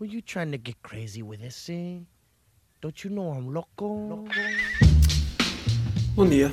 [0.00, 1.70] Were you trying to get crazy with this?
[2.80, 4.26] Don't you know I'm loco?
[6.16, 6.50] Bom dia.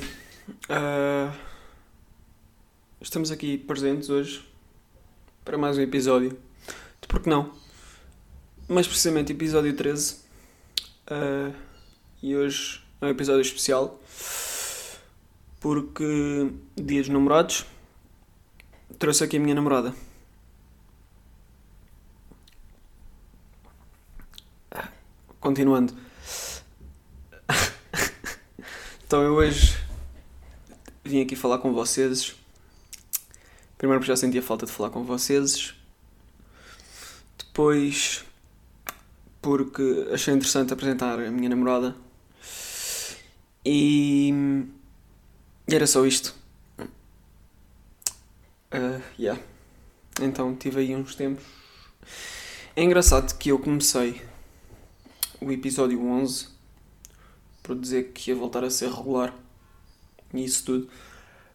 [0.70, 1.34] Ah,
[3.02, 4.48] estamos aqui presentes hoje
[5.44, 6.38] para mais um episódio
[7.02, 7.52] de Porque Não?
[8.70, 10.18] Mais precisamente episódio 13.
[11.08, 11.52] Ah,
[12.22, 14.00] e hoje é um episódio especial
[15.60, 17.66] porque dia dos namorados
[19.00, 19.96] trouxe aqui a minha namorada.
[25.42, 25.94] Continuando.
[29.04, 29.76] então eu hoje
[31.04, 32.36] vim aqui falar com vocês.
[33.76, 35.74] Primeiro porque já sentia falta de falar com vocês.
[37.40, 38.24] Depois
[39.42, 41.96] porque achei interessante apresentar a minha namorada.
[43.66, 44.32] E,
[45.68, 46.36] e era só isto.
[48.72, 49.42] Uh, yeah.
[50.22, 51.44] Então tive aí uns tempos.
[52.76, 54.22] É engraçado que eu comecei
[55.42, 56.48] o episódio 11
[57.64, 59.34] por dizer que ia voltar a ser regular
[60.34, 60.90] e isso tudo,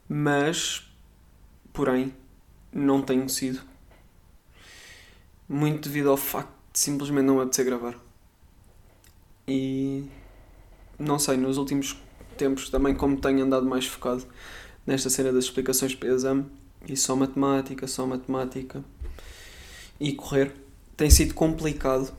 [0.08, 0.86] mas,
[1.72, 2.14] porém,
[2.72, 3.60] não tenho sido.
[5.48, 7.98] Muito devido ao facto de simplesmente não apetecer gravar.
[9.48, 10.04] E
[10.98, 11.96] não sei, nos últimos
[12.36, 14.26] tempos também, como tenho andado mais focado
[14.86, 16.46] nesta cena das explicações para exame
[16.86, 18.84] e só matemática, só matemática
[19.98, 20.54] e correr,
[20.96, 22.12] tem sido complicado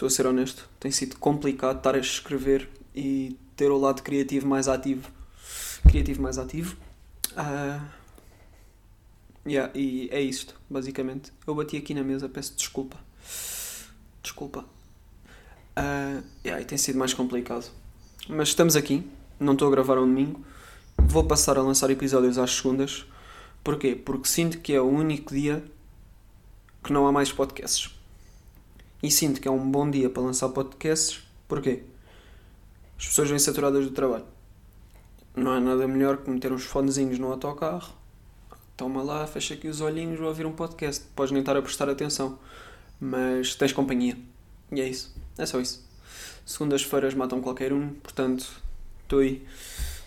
[0.00, 0.66] estou a ser honesto.
[0.78, 5.10] Tem sido complicado estar a escrever e ter o lado criativo mais ativo.
[5.86, 6.74] Criativo mais ativo.
[7.32, 7.86] Uh,
[9.46, 11.32] yeah, e é isto, basicamente.
[11.46, 12.96] Eu bati aqui na mesa, peço desculpa.
[14.22, 14.64] Desculpa.
[15.76, 17.70] Uh, yeah, e tem sido mais complicado.
[18.26, 19.06] Mas estamos aqui,
[19.38, 20.42] não estou a gravar um domingo.
[20.96, 23.04] Vou passar a lançar episódios às segundas.
[23.62, 23.94] Porquê?
[23.94, 25.62] Porque sinto que é o único dia
[26.82, 27.99] que não há mais podcasts
[29.02, 31.22] e sinto que é um bom dia para lançar podcasts.
[31.48, 31.82] Porquê?
[32.98, 34.26] As pessoas vêm saturadas do trabalho.
[35.34, 37.94] Não há nada melhor que meter uns fonezinhos no autocarro.
[38.76, 41.04] Toma lá, fecha aqui os olhinhos, vou ouvir um podcast.
[41.14, 42.38] Podes nem estar a prestar atenção,
[43.00, 44.18] mas tens companhia.
[44.70, 45.14] E é isso.
[45.38, 45.82] É só isso.
[46.44, 48.50] Segundas-feiras matam qualquer um, portanto,
[49.02, 49.46] estou aí.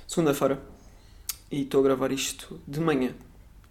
[0.07, 0.62] Segunda-feira.
[1.50, 3.16] E estou a gravar isto de manhã.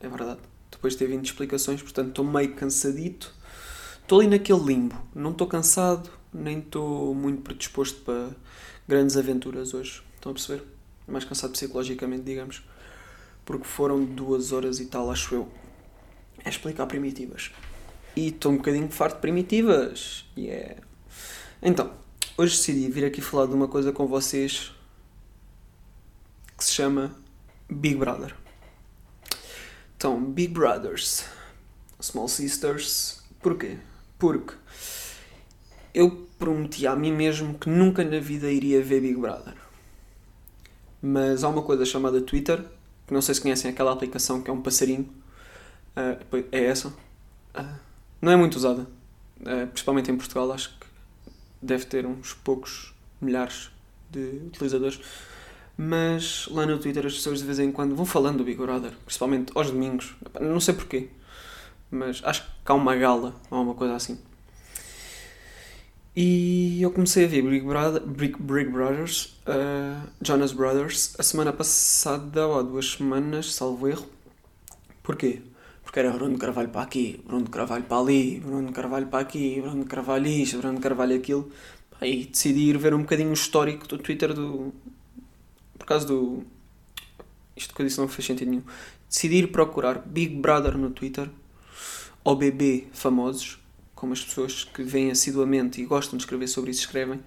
[0.00, 0.40] É verdade.
[0.70, 3.32] Depois de ter vindo explicações, portanto, estou meio cansadito
[4.02, 4.96] estou ali naquele limbo.
[5.14, 8.30] Não estou cansado, nem estou muito predisposto para
[8.86, 10.02] grandes aventuras hoje.
[10.14, 10.64] Estão a perceber?
[11.06, 12.62] Mais cansado psicologicamente, digamos.
[13.44, 15.48] Porque foram duas horas e tal, acho eu.
[16.44, 17.50] É explicar primitivas.
[18.14, 20.24] E estou um bocadinho farto de primitivas.
[20.36, 20.80] Yeah.
[21.60, 21.92] Então,
[22.36, 24.72] hoje decidi vir aqui falar de uma coisa com vocês
[26.56, 27.14] que se chama
[27.70, 28.34] Big Brother.
[29.96, 31.24] Então, Big Brothers,
[32.00, 33.78] Small Sisters, porquê?
[34.22, 34.54] Porque
[35.92, 39.54] eu prometi a mim mesmo que nunca na vida iria ver Big Brother.
[41.02, 42.64] Mas há uma coisa chamada Twitter,
[43.04, 45.12] que não sei se conhecem aquela aplicação que é um passarinho.
[45.96, 46.86] Uh, é essa.
[46.86, 47.74] Uh,
[48.20, 48.82] não é muito usada.
[49.40, 50.86] Uh, principalmente em Portugal, acho que
[51.60, 53.72] deve ter uns poucos milhares
[54.08, 55.00] de utilizadores.
[55.76, 58.92] Mas lá no Twitter as pessoas de vez em quando vão falando do Big Brother,
[59.04, 60.14] principalmente aos domingos.
[60.40, 61.08] Não sei porquê
[61.92, 64.18] mas acho que há uma gala ou uma coisa assim.
[66.16, 68.02] E eu comecei a ver Big, Brother,
[68.70, 74.06] Brothers, uh, Jonas Brothers, a semana passada, ou há duas semanas, salvo erro.
[75.02, 75.40] Porquê?
[75.82, 79.84] Porque era Bruno Carvalho para aqui, Bruno Carvalho para ali, Bruno Carvalho para aqui, Bruno
[79.84, 81.50] Carvalho isto, Bruno Carvalho aquilo.
[82.00, 84.72] E decidi ir ver um bocadinho o histórico do Twitter do.
[85.78, 86.42] Por causa do.
[87.56, 88.64] Isto que eu disse não fez sentido nenhum.
[89.08, 91.28] Decidi ir procurar Big Brother no Twitter
[92.24, 93.58] OBB famosos,
[93.94, 97.20] como as pessoas que vêm assiduamente e gostam de escrever sobre isso escrevem,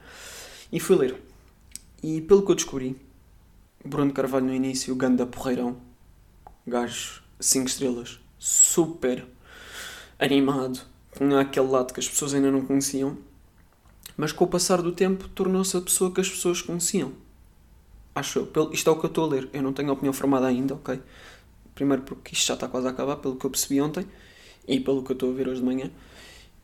[0.72, 1.22] e fui ler.
[2.02, 2.96] E pelo que eu descobri,
[3.84, 5.78] Bruno Carvalho no início, ganda porreirão,
[6.66, 9.26] gajo 5 estrelas, super
[10.20, 10.82] animado,
[11.18, 13.18] tinha aquele lado que as pessoas ainda não conheciam,
[14.18, 17.14] mas com o passar do tempo tornou-se a pessoa que as pessoas conheciam.
[18.14, 18.72] Acho eu.
[18.72, 19.50] Isto é o que eu estou a ler.
[19.52, 21.02] Eu não tenho opinião formada ainda, ok?
[21.74, 24.08] Primeiro porque isto já está quase a acabar, pelo que eu percebi ontem
[24.68, 25.90] e pelo que eu estou a ver hoje de manhã,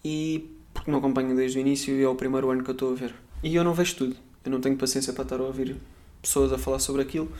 [0.03, 2.91] e porque não acompanho desde o início e é o primeiro ano que eu estou
[2.91, 3.13] a ver.
[3.43, 5.77] E eu não vejo tudo, eu não tenho paciência para estar a ouvir
[6.21, 7.31] pessoas a falar sobre aquilo.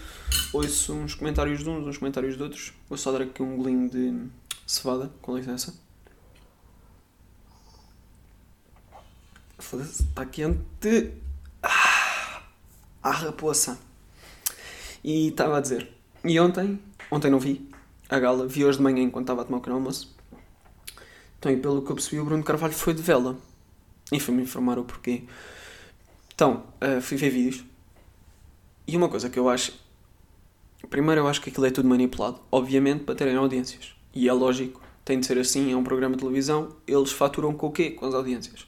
[0.52, 2.74] Ouço uns comentários de uns, uns comentários de outros.
[2.90, 4.28] Vou só dar aqui um golinho de
[4.66, 5.74] cevada, com licença.
[9.60, 11.13] Está quente.
[11.62, 12.42] Ah,
[13.04, 13.78] a raposa.
[15.04, 15.90] E estava a dizer.
[16.24, 16.80] E ontem,
[17.10, 17.69] ontem não vi
[18.10, 20.13] a gala, vi hoje de manhã enquanto estava a tomar o almoço.
[21.42, 23.36] Então, e pelo que eu percebi, o Bruno Carvalho foi de vela.
[24.12, 25.24] E fui-me informar o porquê.
[26.36, 27.64] Então, uh, fui ver vídeos.
[28.88, 29.74] E uma coisa que eu acho.
[30.88, 33.96] Primeiro, eu acho que aquilo é tudo manipulado, obviamente, para terem audiências.
[34.14, 37.68] E é lógico, tem de ser assim, é um programa de televisão, eles faturam com
[37.68, 37.90] o quê?
[37.90, 38.68] Com as audiências.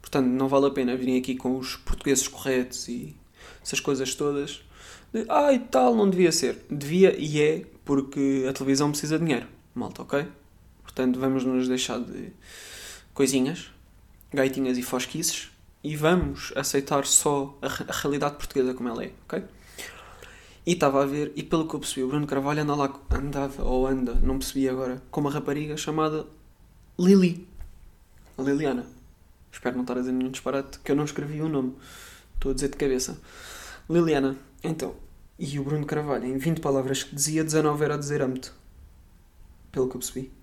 [0.00, 3.14] Portanto, não vale a pena virem aqui com os portugueses corretos e
[3.62, 4.64] essas coisas todas.
[5.12, 6.64] De, ah, e tal, não devia ser.
[6.68, 9.46] Devia e é porque a televisão precisa de dinheiro.
[9.72, 10.26] Malta, ok?
[10.98, 12.32] Portanto, vamos nos deixar de
[13.14, 13.70] coisinhas,
[14.32, 15.48] gaitinhas e fosquices
[15.84, 19.44] e vamos aceitar só a, a realidade portuguesa como ela é, ok?
[20.66, 23.62] E estava a ver, e pelo que eu percebi, o Bruno Carvalho anda lá, andava
[23.62, 26.26] ou anda, não percebi agora, com uma rapariga chamada
[26.98, 27.46] Lili.
[28.36, 28.84] Liliana.
[29.52, 31.76] Espero não estar a dizer nenhum disparate, que eu não escrevi o nome.
[32.34, 33.20] Estou a dizer de cabeça.
[33.88, 34.36] Liliana.
[34.64, 34.96] Então,
[35.38, 38.52] e o Bruno Carvalho, em 20 palavras que dizia, 19 era a dizer âmbito.
[39.70, 40.37] Pelo que eu percebi.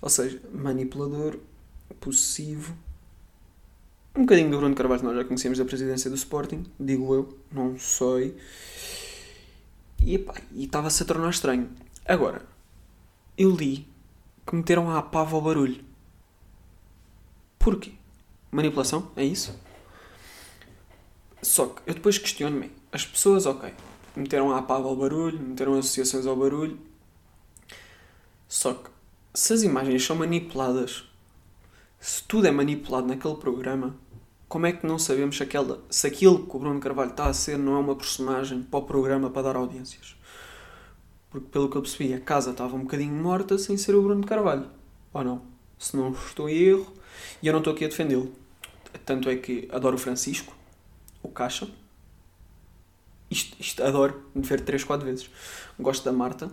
[0.00, 1.38] Ou seja, manipulador,
[2.00, 2.76] possessivo.
[4.16, 7.78] Um bocadinho do Bruno Carvalho, nós já conhecemos da presidência do Sporting, digo eu, não
[7.78, 8.36] sei.
[10.00, 10.24] E
[10.56, 11.70] estava-se a tornar estranho.
[12.06, 12.42] Agora,
[13.36, 13.86] eu li
[14.46, 15.84] que meteram a pava ao barulho.
[17.58, 17.92] Porquê?
[18.50, 19.10] Manipulação?
[19.14, 19.54] É isso?
[21.42, 22.72] Só que eu depois questiono-me.
[22.90, 23.72] As pessoas, ok,
[24.16, 26.78] meteram a pava ao barulho, meteram associações ao barulho.
[28.48, 28.90] Só que
[29.34, 31.04] se as imagens são manipuladas,
[32.00, 33.96] se tudo é manipulado naquele programa,
[34.48, 37.32] como é que não sabemos se, aquela, se aquilo que o Bruno Carvalho está a
[37.34, 40.16] ser não é uma personagem para o programa para dar audiências?
[41.30, 44.26] Porque, pelo que eu percebi, a casa estava um bocadinho morta sem ser o Bruno
[44.26, 44.70] Carvalho.
[45.12, 45.42] Ou não?
[45.78, 46.92] Se não estou em erro,
[47.42, 48.32] e eu não estou aqui a defendê-lo.
[49.04, 50.54] Tanto é que adoro o Francisco,
[51.22, 51.68] o Caixa.
[53.30, 55.30] Isto, isto adoro de ver 3, 4 vezes.
[55.78, 56.50] Gosto da Marta,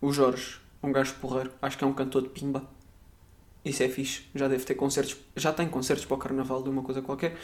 [0.00, 2.68] o Jorge, um gajo porreiro, acho que é um cantor de pimba.
[3.64, 4.22] Isso é fixe.
[4.34, 5.16] Já deve ter concertos.
[5.36, 7.36] Já tem concertos para o carnaval de uma coisa qualquer.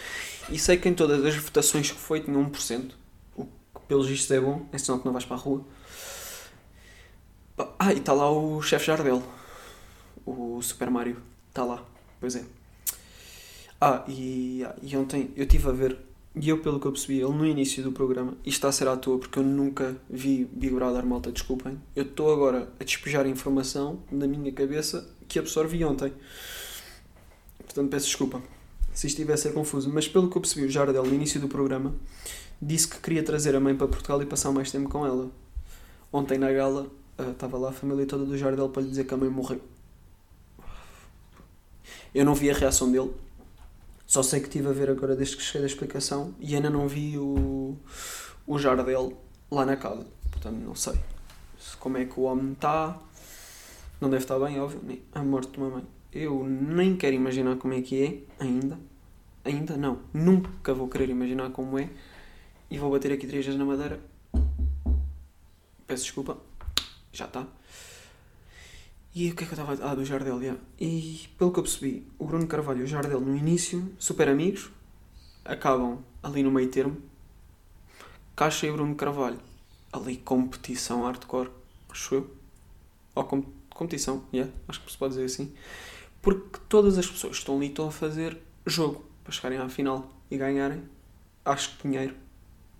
[0.48, 2.92] E sei que em todas as votações que foi tinha 1%.
[3.36, 4.66] O que pelos vistos é bom.
[4.72, 5.64] É sinal que não vais para a rua.
[7.78, 9.22] Ah, e está lá o chefe Jardel.
[10.24, 11.22] O Super Mario.
[11.48, 11.84] Está lá.
[12.18, 12.44] Pois é.
[13.78, 15.98] Ah, e, e ontem eu estive a ver.
[16.38, 18.86] E eu, pelo que eu percebi, ele no início do programa, isto está a ser
[18.88, 21.80] à toa porque eu nunca vi Big Brother, malta, desculpem.
[21.94, 26.12] Eu estou agora a despejar informação na minha cabeça que absorvi ontem.
[27.64, 28.42] Portanto, peço desculpa
[28.96, 29.90] se estivesse a ser confuso.
[29.92, 31.94] Mas pelo que eu percebi, o Jardel, no início do programa,
[32.60, 35.30] disse que queria trazer a mãe para Portugal e passar mais tempo com ela.
[36.10, 36.86] Ontem na gala,
[37.18, 39.60] uh, estava lá a família toda do Jardel para lhe dizer que a mãe morreu.
[42.14, 43.12] Eu não vi a reação dele.
[44.06, 46.86] Só sei que estive a ver agora desde que cheguei da explicação e ainda não
[46.86, 47.76] vi o,
[48.46, 49.20] o Jardel
[49.50, 50.06] lá na casa.
[50.30, 50.94] Portanto, não sei
[51.80, 52.98] como é que o homem está,
[54.00, 55.84] não deve estar bem, óbvio, nem a morte de uma mãe.
[56.12, 58.78] Eu nem quero imaginar como é que é, ainda.
[59.44, 60.00] Ainda não.
[60.12, 61.88] Nunca vou querer imaginar como é.
[62.70, 64.00] E vou bater aqui três vezes na madeira.
[65.86, 66.38] Peço desculpa.
[67.12, 67.46] Já está.
[69.16, 69.92] E o que é que eu estava a...
[69.92, 70.56] Ah, do Jardel, já.
[70.78, 74.70] E pelo que eu percebi, o Bruno Carvalho e o Jardel no início, super amigos,
[75.42, 76.98] acabam ali no meio termo.
[78.36, 79.38] Caixa e Bruno Carvalho,
[79.90, 81.48] ali competição hardcore,
[81.88, 82.36] acho eu.
[83.14, 85.50] Ou com competição, yeah, acho que se pode dizer assim,
[86.20, 88.36] porque todas as pessoas que estão ali estão a fazer
[88.66, 90.82] jogo para chegarem à final e ganharem,
[91.42, 92.14] acho que dinheiro,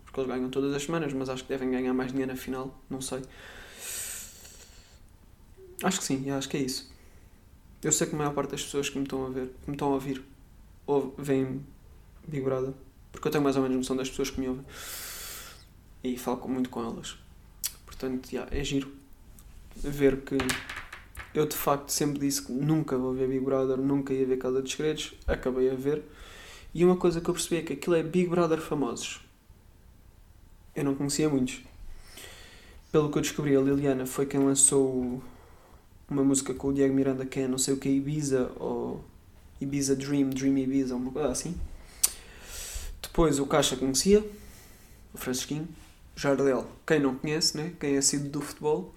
[0.05, 2.79] porque eles ganham todas as semanas, mas acho que devem ganhar mais dinheiro na final,
[2.91, 3.23] não sei.
[5.83, 6.91] Acho que sim, acho que é isso.
[7.83, 9.75] Eu sei que a maior parte das pessoas que me estão a ver, que me
[9.75, 10.25] estão a ouvir,
[10.87, 11.65] ou veem
[12.27, 12.73] Big Brother,
[13.13, 14.65] porque eu tenho mais ou menos noção das pessoas que me ouvem
[16.03, 17.17] e falo muito com elas.
[17.85, 18.93] Portanto, yeah, é giro
[19.75, 20.37] ver que
[21.35, 24.63] eu de facto sempre disse que nunca vou ver Big Brother, nunca ia ver Casa
[24.63, 26.03] dos Segredos, acabei a ver.
[26.75, 29.21] E uma coisa que eu percebi é que aquilo é Big Brother famosos.
[30.75, 31.63] Eu não conhecia muitos.
[32.91, 35.23] Pelo que eu descobri, a Liliana foi quem lançou
[36.09, 39.05] uma música com o Diego Miranda que é não sei o que Ibiza ou
[39.61, 41.57] Ibiza Dream, Dream Ibiza, uma coisa assim.
[43.03, 44.25] Depois o Caixa conhecia,
[45.15, 45.69] o Francisquinho.
[46.15, 47.73] Jardel, quem não conhece, né?
[47.79, 48.95] quem é sido do futebol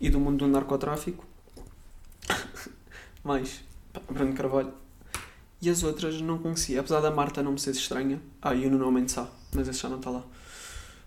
[0.00, 1.24] e do mundo do narcotráfico
[3.22, 3.60] mais
[4.10, 4.72] Bruno Carvalho.
[5.60, 8.20] E as outras não conhecia, apesar da Marta não me ser estranha.
[8.42, 10.24] Ah, e o Nuno Mendes sabe, mas esse já não está lá.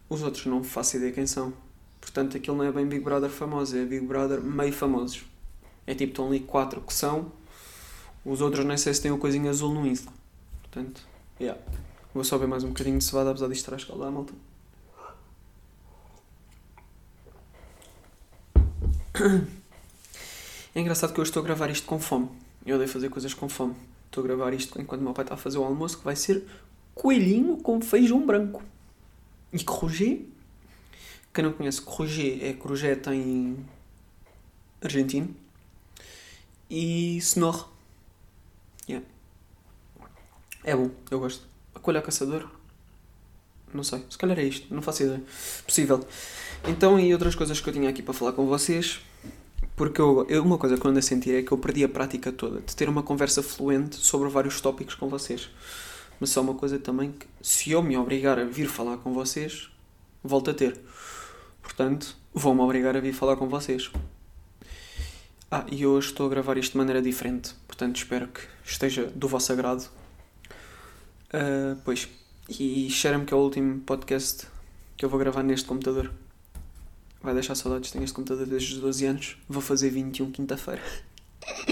[0.10, 1.54] Os outros não faço ideia quem são.
[2.02, 5.24] Portanto, aquilo não é bem Big Brother famoso, é Big Brother meio famosos.
[5.90, 7.32] É tipo, estão ali quatro que são,
[8.24, 10.12] os outros nem sei se têm o coisinho azul no Insta.
[10.62, 11.02] Portanto,
[11.42, 11.60] yeah.
[12.14, 14.32] Vou só ver mais um bocadinho de cevada, apesar disto estar a escalar, malta.
[20.76, 22.30] É engraçado que eu estou a gravar isto com fome.
[22.64, 23.74] Eu odeio fazer coisas com fome.
[24.06, 26.16] Estou a gravar isto enquanto o meu pai está a fazer o almoço, que vai
[26.16, 26.46] ser
[26.94, 28.62] coelhinho com feijão branco.
[29.52, 30.20] E crojé.
[31.34, 33.58] Quem não conhece, crojé é crojeta em
[34.84, 35.36] argentino.
[36.70, 37.66] E cenoura.
[38.88, 39.06] Yeah.
[40.64, 41.48] É bom, eu gosto.
[41.74, 42.50] A coelho a caçador?
[43.74, 45.24] Não sei, se calhar é isto, não faço ideia.
[45.66, 46.06] Possível.
[46.68, 49.00] Então, e outras coisas que eu tinha aqui para falar com vocês.
[49.76, 51.90] Porque eu, eu, uma coisa que eu ando a sentir é que eu perdi a
[51.90, 55.50] prática toda de ter uma conversa fluente sobre vários tópicos com vocês.
[56.20, 59.70] Mas só uma coisa também que, se eu me obrigar a vir falar com vocês,
[60.22, 60.78] volto a ter.
[61.62, 63.90] Portanto, vou-me obrigar a vir falar com vocês.
[65.52, 67.56] Ah, e hoje estou a gravar isto de maneira diferente.
[67.66, 69.90] Portanto, espero que esteja do vosso agrado.
[71.34, 72.08] Uh, pois,
[72.48, 74.46] e cheira-me que é o último podcast
[74.96, 76.14] que eu vou gravar neste computador.
[77.20, 79.38] Vai deixar saudades, tenho este computador desde os 12 anos.
[79.50, 80.84] Vou fazer 21 quinta-feira.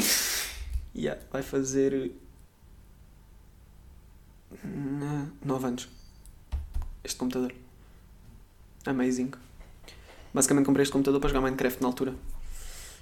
[0.95, 2.11] yeah, vai fazer.
[5.45, 5.87] 9 anos.
[7.03, 7.53] Este computador.
[8.87, 9.31] Amazing.
[10.33, 12.15] Basicamente comprei este computador para jogar Minecraft na altura.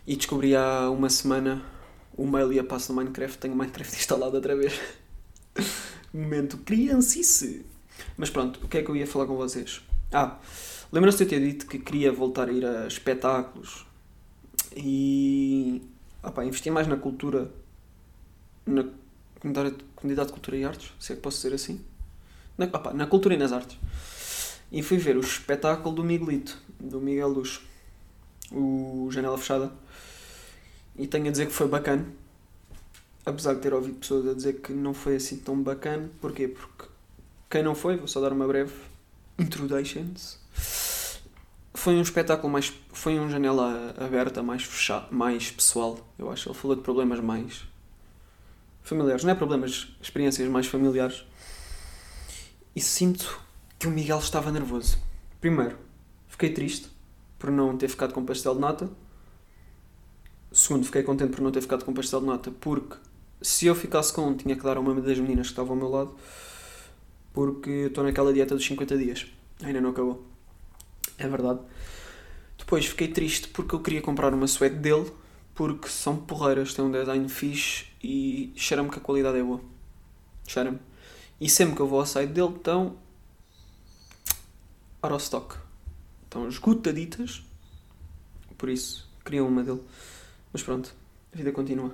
[0.07, 1.63] E descobri há uma semana
[2.15, 3.37] o mail e a passo do Minecraft.
[3.37, 4.79] Tenho o Minecraft instalado outra vez.
[6.13, 7.65] Momento criancice.
[8.17, 9.81] Mas pronto, o que é que eu ia falar com vocês?
[10.11, 10.37] Ah,
[10.91, 13.85] lembram-se de eu ter dito que queria voltar a ir a espetáculos
[14.75, 15.81] e
[16.21, 17.51] opa, investir mais na cultura,
[18.65, 18.85] na
[19.39, 21.81] comunidade, comunidade de cultura e artes, se é que posso dizer assim.
[22.57, 23.77] Na, opa, na cultura e nas artes.
[24.71, 27.61] E fui ver o espetáculo do Miguelito, do Miguel Luz,
[28.51, 29.71] o Janela Fechada.
[30.97, 32.05] E tenho a dizer que foi bacana.
[33.25, 36.09] Apesar de ter ouvido pessoas a dizer que não foi assim tão bacana.
[36.21, 36.47] Porquê?
[36.47, 36.85] Porque
[37.49, 38.73] quem não foi, vou só dar uma breve
[39.37, 40.39] introductions.
[41.73, 42.73] Foi um espetáculo mais.
[42.93, 46.49] Foi um janela aberta, mais fechado, mais pessoal, eu acho.
[46.49, 47.63] Ele falou de problemas mais
[48.81, 49.23] familiares.
[49.23, 51.25] Não é problemas, experiências mais familiares.
[52.75, 53.39] E sinto
[53.77, 54.97] que o Miguel estava nervoso.
[55.41, 55.77] Primeiro,
[56.27, 56.89] fiquei triste
[57.37, 58.89] por não ter ficado com pastel de nata.
[60.65, 62.95] Segundo, fiquei contente por não ter ficado com pastel de nata, porque
[63.39, 65.75] se eu ficasse com um, tinha que dar a uma das meninas que estava ao
[65.75, 66.15] meu lado,
[67.31, 69.27] porque estou naquela dieta dos 50 dias.
[69.61, 70.25] Ainda não acabou.
[71.19, 71.59] É verdade.
[72.57, 75.11] Depois fiquei triste porque eu queria comprar uma suéte dele,
[75.53, 79.61] porque são porreiras, tem um design fixe e cheira-me que a qualidade é boa.
[80.47, 80.79] Cheira-me.
[81.39, 82.97] E sempre que eu vou ao site dele, estão
[85.03, 85.57] out of stock.
[86.23, 87.43] Estão esgotaditas.
[88.57, 89.83] Por isso, queria uma dele.
[90.55, 90.95] Mas pronto,
[91.33, 91.93] a vida continua.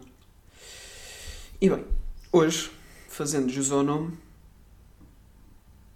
[1.59, 1.83] E bem,
[2.31, 2.69] hoje,
[3.09, 4.15] fazendo jus ao nome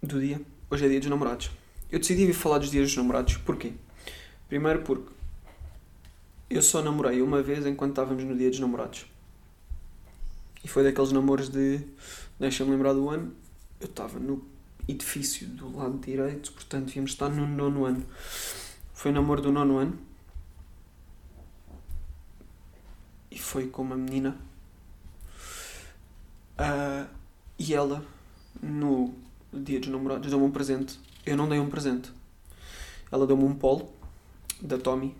[0.02, 1.52] do dia, hoje é dia dos namorados.
[1.92, 3.72] Eu decidi vir falar dos dias dos namorados, porquê?
[4.48, 5.08] Primeiro porque
[6.50, 9.06] eu só namorei uma vez enquanto estávamos no dia dos namorados.
[10.64, 11.82] E foi daqueles namoros de.
[12.36, 13.32] Deixa-me lembrar do ano.
[13.80, 14.44] Eu estava no
[14.88, 18.04] edifício do lado direito, portanto íamos estar no nono ano.
[18.92, 20.05] Foi namoro do nono ano.
[23.36, 24.36] E foi com uma menina
[26.56, 27.06] Uh,
[27.58, 28.02] e ela,
[28.62, 29.14] no
[29.52, 30.98] dia dos namorados, deu-me um presente.
[31.24, 32.10] Eu não dei um presente.
[33.12, 33.92] Ela deu-me um polo
[34.60, 35.14] da Tommy.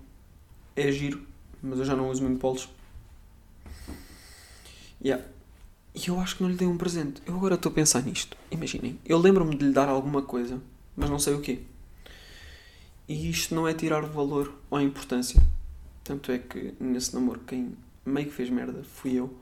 [0.75, 1.27] É giro,
[1.63, 2.69] mas eu já não uso muito polos.
[5.03, 5.25] Yeah.
[5.95, 7.23] E eu acho que não lhe dei um presente.
[7.27, 8.37] Eu agora estou a pensar nisto.
[8.51, 10.61] Imaginem, eu lembro-me de lhe dar alguma coisa,
[10.97, 11.61] mas não sei o quê.
[13.09, 15.41] E isto não é tirar o valor ou a importância.
[16.03, 17.75] Tanto é que nesse namoro quem
[18.07, 19.37] meio que fez merda fui eu.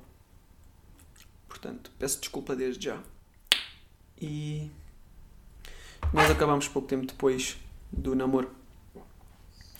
[1.49, 2.99] Portanto, peço desculpa desde já.
[4.21, 4.71] E
[6.13, 7.57] nós acabámos pouco tempo depois
[7.93, 8.51] do namoro.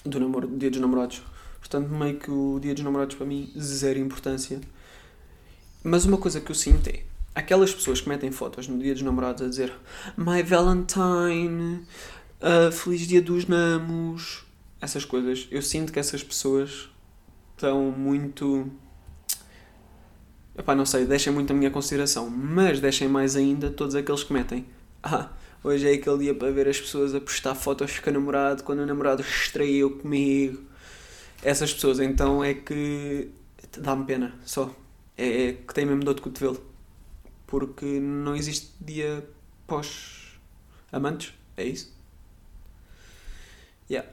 [0.05, 1.23] Do namoro, do dia dos namorados.
[1.59, 4.61] Portanto, meio que o dia dos namorados para mim, zero importância.
[5.83, 7.03] Mas uma coisa que eu sinto é
[7.35, 9.73] aquelas pessoas que metem fotos no dia dos namorados a dizer
[10.17, 11.87] My Valentine,
[12.41, 14.45] uh, Feliz Dia dos Namos,
[14.81, 15.49] essas coisas.
[15.51, 16.89] Eu sinto que essas pessoas
[17.57, 18.71] estão muito
[20.57, 24.33] Epá, não sei, deixem muito a minha consideração, mas deixem mais ainda todos aqueles que
[24.33, 24.65] metem.
[25.03, 25.31] Ah,
[25.65, 28.79] hoje é aquele dia para ver as pessoas a postar fotos com o namorado, quando
[28.79, 30.63] o namorado estreou comigo.
[31.43, 33.31] Essas pessoas, então, é que
[33.79, 34.75] dá-me pena, só.
[35.17, 36.65] É, é que tem mesmo dor de cotovelo.
[37.47, 39.29] Porque não existe dia
[39.67, 40.39] pós
[40.93, 41.93] amantes, é isso?
[43.91, 44.09] Yeah.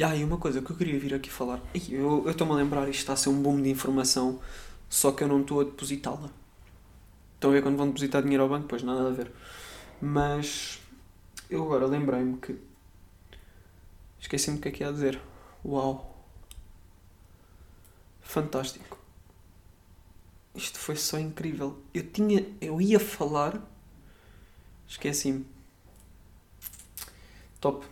[0.00, 1.60] Ah, e uma coisa que eu queria vir aqui falar.
[1.88, 4.40] Eu estou-me a lembrar, isto está a ser um boom de informação
[4.88, 6.30] só que eu não estou a depositá-la.
[7.34, 8.68] Estão a ver quando vão depositar dinheiro ao banco?
[8.68, 9.32] Pois nada a ver.
[10.00, 10.80] Mas
[11.48, 12.58] eu agora lembrei-me que.
[14.20, 15.18] Esqueci-me o que é que ia dizer.
[15.64, 16.14] Uau!
[18.20, 18.98] Fantástico!
[20.54, 21.78] isto foi só incrível.
[21.94, 22.46] Eu tinha.
[22.60, 23.60] Eu ia falar.
[24.86, 25.46] Esqueci-me.
[27.60, 27.86] Top.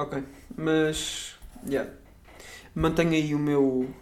[0.00, 0.24] Ok.
[0.56, 1.34] Mas.
[1.66, 1.92] Yeah.
[2.74, 3.94] Mantenho aí o meu.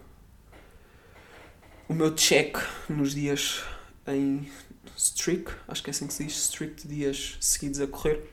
[1.88, 2.56] O meu check
[2.88, 3.64] nos dias
[4.06, 4.48] em
[4.96, 5.50] streak.
[5.66, 6.36] Acho que é assim que se diz.
[6.36, 8.32] Streak de dias seguidos a correr.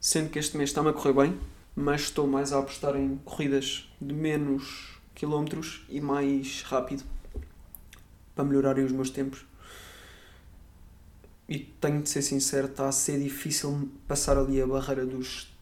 [0.00, 1.40] Sendo que este mês está-me a correr bem.
[1.76, 7.04] Mas estou mais a apostar em corridas de menos quilómetros e mais rápido
[8.34, 9.46] para melhorarem os meus tempos.
[11.48, 15.56] E tenho de ser sincero, está a ser difícil passar ali a barreira dos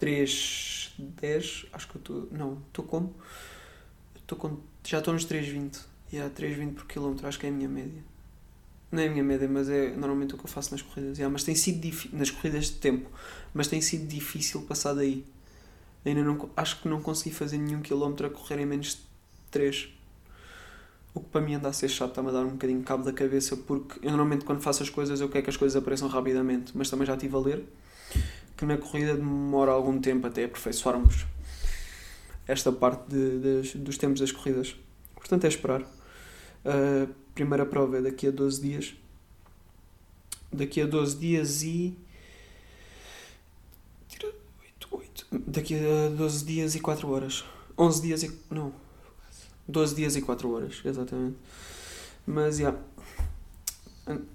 [0.00, 1.66] 3.10.
[1.72, 2.28] Acho que eu estou.
[2.30, 3.14] Não, estou como?
[4.16, 5.80] Estou com, já estou nos 3.20.
[6.12, 8.02] E yeah, 3.20 por quilómetro, acho que é a minha média.
[8.90, 11.18] Não é a minha média, mas é normalmente o que eu faço nas corridas.
[11.18, 13.10] Yeah, mas tem sido nas corridas de tempo,
[13.52, 15.24] mas tem sido difícil passar daí.
[16.04, 19.02] Ainda não, acho que não consegui fazer nenhum quilómetro a correr em menos de
[19.50, 19.88] 3.
[21.12, 23.12] O que para mim anda a ser chato, está-me a dar um bocadinho cabo da
[23.12, 26.72] cabeça, porque eu normalmente quando faço as coisas eu quero que as coisas apareçam rapidamente,
[26.74, 27.64] mas também já estive a ler
[28.58, 31.24] que na corrida demora algum tempo até aperfeiçoarmos
[32.46, 34.74] esta parte de, de, dos tempos das corridas.
[35.14, 35.82] Portanto, é esperar.
[36.64, 38.94] A primeira prova é daqui a 12 dias.
[40.52, 41.96] Daqui a 12 dias e.
[44.08, 45.26] Tira 8, 8.
[45.46, 47.44] Daqui a 12 dias e 4 horas.
[47.78, 48.40] 11 dias e.
[48.50, 48.72] Não.
[49.68, 51.36] 12 dias e 4 horas, exatamente.
[52.26, 52.70] Mas, já.
[52.70, 52.78] Yeah,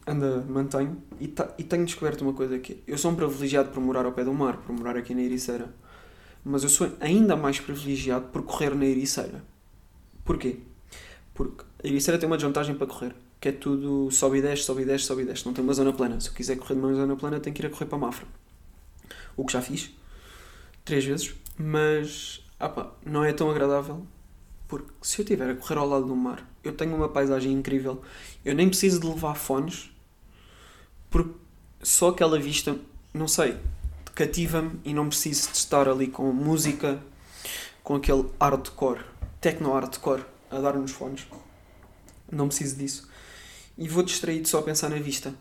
[0.05, 1.01] anda, mantenho.
[1.19, 2.83] E, ta, e tenho descoberto uma coisa aqui.
[2.87, 5.73] Eu sou um privilegiado por morar ao pé do mar, por morar aqui na Ericeira.
[6.43, 9.43] Mas eu sou ainda mais privilegiado por correr na Ericeira.
[10.23, 10.57] Porquê?
[11.33, 13.15] Porque a Ericeira tem uma desvantagem para correr.
[13.39, 15.45] Que é tudo sobe e desce, sobe e desce, sobe e desce.
[15.45, 16.19] Não tem uma zona plana.
[16.19, 18.27] Se eu quiser correr numa zona plana, tenho que ir a correr para a Mafra.
[19.35, 19.91] O que já fiz.
[20.85, 21.33] Três vezes.
[21.57, 24.05] Mas, ah não é tão agradável
[24.73, 28.01] porque se eu estiver a correr ao lado do mar, eu tenho uma paisagem incrível.
[28.43, 29.91] Eu nem preciso de levar fones,
[31.11, 31.35] porque
[31.83, 32.75] só aquela vista,
[33.13, 33.55] não sei,
[34.15, 36.99] cativa-me e não preciso de estar ali com música,
[37.83, 39.01] com aquele hardcore,
[39.39, 41.27] techno-hardcore, a dar nos fones.
[42.31, 43.07] Não preciso disso.
[43.77, 45.35] E vou distraído só a pensar na vista,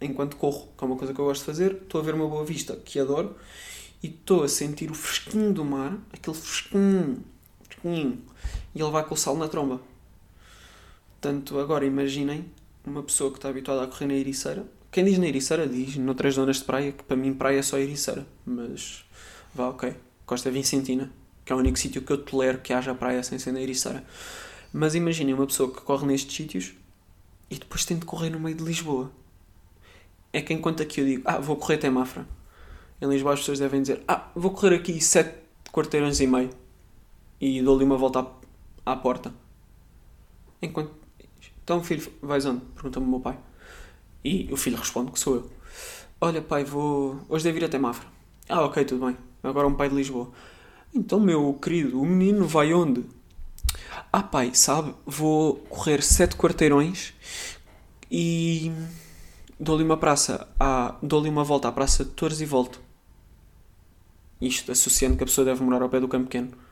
[0.00, 1.72] enquanto corro, que é uma coisa que eu gosto de fazer.
[1.72, 3.34] Estou a ver uma boa vista, que adoro,
[4.00, 7.24] e estou a sentir o fresquinho do mar, aquele fresquinho
[8.74, 9.80] e ele vai com o sal na tromba.
[11.20, 12.44] Portanto, agora imaginem
[12.84, 14.64] uma pessoa que está habituada a correr na Ericeira.
[14.90, 17.78] Quem diz na Ericeira diz noutras zonas de praia, que para mim praia é só
[17.78, 18.26] Ericeira.
[18.44, 19.04] Mas
[19.54, 19.94] vá, ok.
[20.24, 21.10] Costa Vicentina,
[21.44, 24.04] que é o único sítio que eu tolero que haja praia sem ser na Ericeira.
[24.72, 26.74] Mas imaginem uma pessoa que corre nestes sítios
[27.50, 29.10] e depois tem de correr no meio de Lisboa.
[30.32, 32.26] É que enquanto aqui eu digo, ah, vou correr até Mafra.
[33.00, 35.34] Em Lisboa as pessoas devem dizer, ah, vou correr aqui sete
[35.72, 36.50] quarteirões e meio
[37.40, 38.26] e dou-lhe uma volta
[38.84, 39.32] à porta.
[40.60, 40.92] Enquanto.
[41.62, 42.60] Então, filho, vais onde?
[42.74, 43.38] Pergunta-me o meu pai.
[44.24, 45.50] E o filho responde que sou eu.
[46.20, 47.20] Olha, pai, vou.
[47.28, 48.06] Hoje devo ir até Mafra.
[48.48, 49.16] Ah, ok, tudo bem.
[49.42, 50.30] Agora um pai de Lisboa.
[50.94, 53.04] Então, meu querido, o menino vai onde?
[54.12, 54.94] Ah, pai, sabe?
[55.04, 57.12] Vou correr sete quarteirões
[58.10, 58.72] e
[59.58, 60.48] dou-lhe uma praça.
[60.58, 62.80] Ah, dou-lhe uma volta à Praça de Torres e volto.
[64.40, 66.65] Isto associando que a pessoa deve morar ao pé do campo pequeno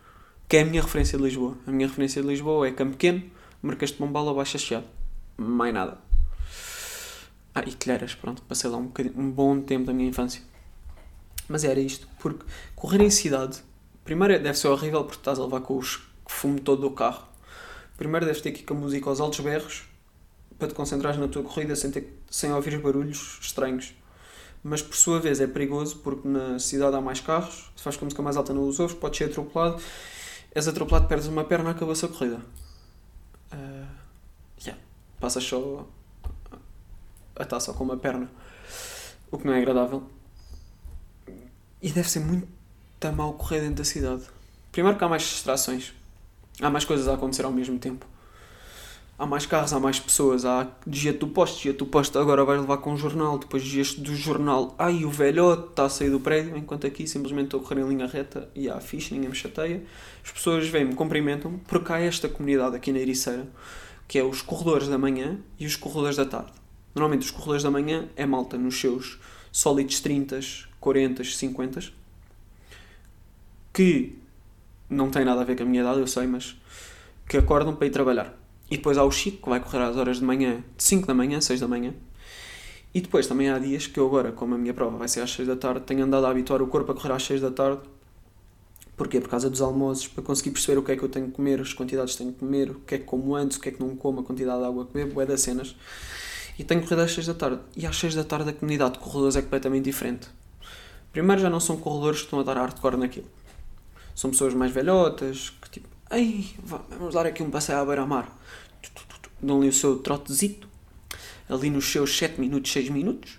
[0.49, 1.57] que é a minha referência de Lisboa.
[1.67, 3.23] A minha referência de Lisboa é Campo Pequeno,
[3.63, 4.87] Marquês de Pombal, Baixa Chiado.
[5.37, 5.99] Mais nada.
[7.55, 10.43] Ah, e Telheiras, pronto, passei lá um, um bom tempo da minha infância.
[11.49, 13.63] Mas era isto, porque correr em cidade,
[14.05, 15.83] primeiro deve ser horrível porque estás a levar com o
[16.27, 17.25] fumo todo do carro.
[17.97, 19.85] Primeiro deves ter que ir com a música aos altos berros
[20.59, 23.95] para te concentrares na tua corrida sem, ter, sem ouvir barulhos estranhos.
[24.63, 28.07] Mas por sua vez é perigoso porque na cidade há mais carros, se faz com
[28.07, 29.81] música mais alta não os ouves, podes ser atropelado
[30.55, 32.41] és atropelado, perdes uma perna, acabou-se a corrida.
[33.53, 33.87] Uh,
[34.65, 34.81] yeah.
[35.21, 35.87] Passas só
[37.37, 38.31] a só com uma perna.
[39.31, 40.09] O que não é agradável.
[41.83, 42.49] E deve ser muito
[43.15, 44.23] mal correr dentro da cidade.
[44.73, 45.93] Primeiro que há mais distrações.
[46.61, 48.07] Há mais coisas a acontecer ao mesmo tempo
[49.19, 52.61] há mais carros, há mais pessoas, há dia do posto, dia do posto agora vais
[52.61, 56.21] levar com um jornal, depois dias do jornal, ai o velhote está a sair do
[56.21, 59.37] prédio, enquanto aqui simplesmente estou a correr em linha reta e há fixe, ninguém me
[59.37, 59.83] chateia.
[60.25, 63.47] As pessoas vêm-me, cumprimentam-me, porque há esta comunidade aqui na Ericeira,
[64.09, 66.53] que é os corredores da manhã e os corredores da tarde.
[66.95, 69.19] Normalmente os corredores da manhã é malta nos seus
[69.51, 70.41] sólidos 30,
[70.81, 71.81] 40, 50,
[73.73, 74.17] que
[74.89, 76.57] não tem nada a ver com a minha idade, eu sei, mas
[77.29, 80.19] que acordam para ir trabalhar e depois há o Chico, que vai correr às horas
[80.19, 81.95] de manhã, de 5 da manhã, 6 da manhã.
[82.95, 85.33] E depois também há dias que eu agora, como a minha prova vai ser às
[85.33, 87.81] 6 da tarde, tenho andado a habituar o corpo a correr às 6 da tarde,
[88.97, 89.21] Porquê?
[89.21, 91.61] Por causa dos almoços, para conseguir perceber o que é que eu tenho que comer,
[91.61, 93.73] as quantidades que tenho que comer, o que é que como antes, o que é
[93.73, 95.75] que não como, a quantidade de água que bebo, é das cenas.
[96.57, 97.61] E tenho corrido às 6 da tarde.
[97.77, 100.29] E às 6 da tarde a comunidade de corredores é completamente diferente.
[101.13, 103.27] Primeiro já não são corredores que estão a dar hardcore naquilo.
[104.15, 108.29] São pessoas mais velhotas, que tipo, ei, vamos dar aqui um passeio à beira-mar.
[109.43, 110.69] Dão-lhe o seu trotezito,
[111.49, 113.39] ali nos seus 7 minutos, 6 minutos.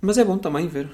[0.00, 0.90] Mas é bom também ver.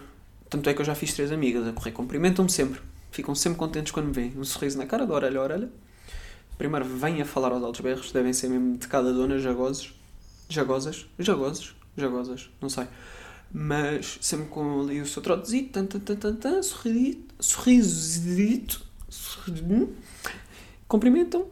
[0.49, 2.81] Tanto é que eu já fiz três amigas a correr, cumprimentam-me sempre
[3.11, 4.33] ficam sempre contentes quando me veem.
[4.37, 5.69] Um sorriso na cara, de orelha a orelha.
[6.57, 9.93] Primeiro vêm a falar aos altos berros, devem ser mesmo de cada dona jagoses.
[10.49, 11.07] Jagosas?
[11.19, 11.75] Jagoses?
[11.97, 12.87] Jagosas, não sei.
[13.53, 18.87] Mas sempre com ali o seu trotezito, tan, tan, tan, tan, tan, sorridito, sorridito,
[20.91, 21.47] cumprimentam.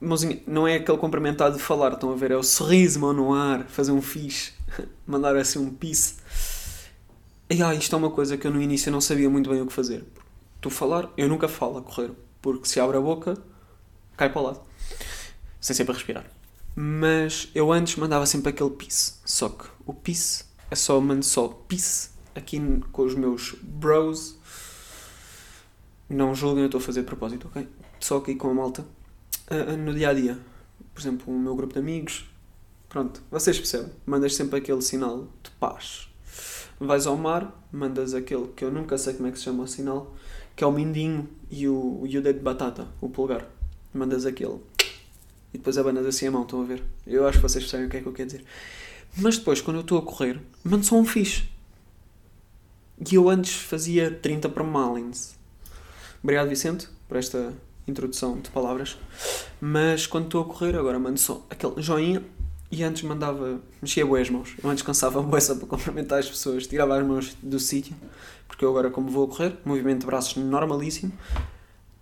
[0.00, 2.30] Mãozinha, não é aquele cumprimentado de falar, estão a ver?
[2.30, 4.52] É o sorriso, mão no ar, fazer um fixe,
[5.04, 6.14] mandar assim um piso.
[7.50, 9.66] E ah, isto é uma coisa que eu no início não sabia muito bem o
[9.66, 10.04] que fazer
[10.62, 13.36] tu falar, eu nunca falo a correr, porque se abre a boca,
[14.16, 14.60] cai para o lado,
[15.60, 16.24] sem sempre respirar.
[16.74, 21.48] Mas eu antes mandava sempre aquele pisse, só que o pisse é só, mando só
[21.48, 22.60] pisse aqui
[22.92, 24.38] com os meus bros.
[26.08, 27.68] Não julguem, eu estou a fazer de propósito, ok?
[28.02, 28.84] Só aqui com a malta.
[29.48, 30.36] Uh, no dia a dia,
[30.92, 32.28] por exemplo, o meu grupo de amigos,
[32.88, 36.08] pronto, vocês percebem, mandas sempre aquele sinal de paz.
[36.80, 39.68] Vais ao mar, mandas aquele que eu nunca sei como é que se chama o
[39.68, 40.16] sinal,
[40.56, 43.48] que é o mindinho e o, e o dedo de batata, o polegar.
[43.94, 44.58] Mandas aquele
[45.54, 46.82] e depois abanas assim a mão, estão a ver?
[47.06, 48.44] Eu acho que vocês percebem o que é que eu quero dizer.
[49.16, 51.44] Mas depois, quando eu estou a correr, mando só um fixe.
[52.98, 55.36] E eu antes fazia 30 para Malins.
[56.22, 57.52] Obrigado, Vicente, por esta
[57.86, 58.96] introdução de palavras.
[59.60, 62.22] Mas quando estou a correr, agora mando só aquele joinha
[62.70, 64.54] e antes mandava, mexia boas as mãos.
[64.62, 67.94] Eu antes cansava a boa para cumprimentar as pessoas, tirava as mãos do sítio
[68.52, 71.10] porque eu agora, como vou a correr, movimento de braços normalíssimo,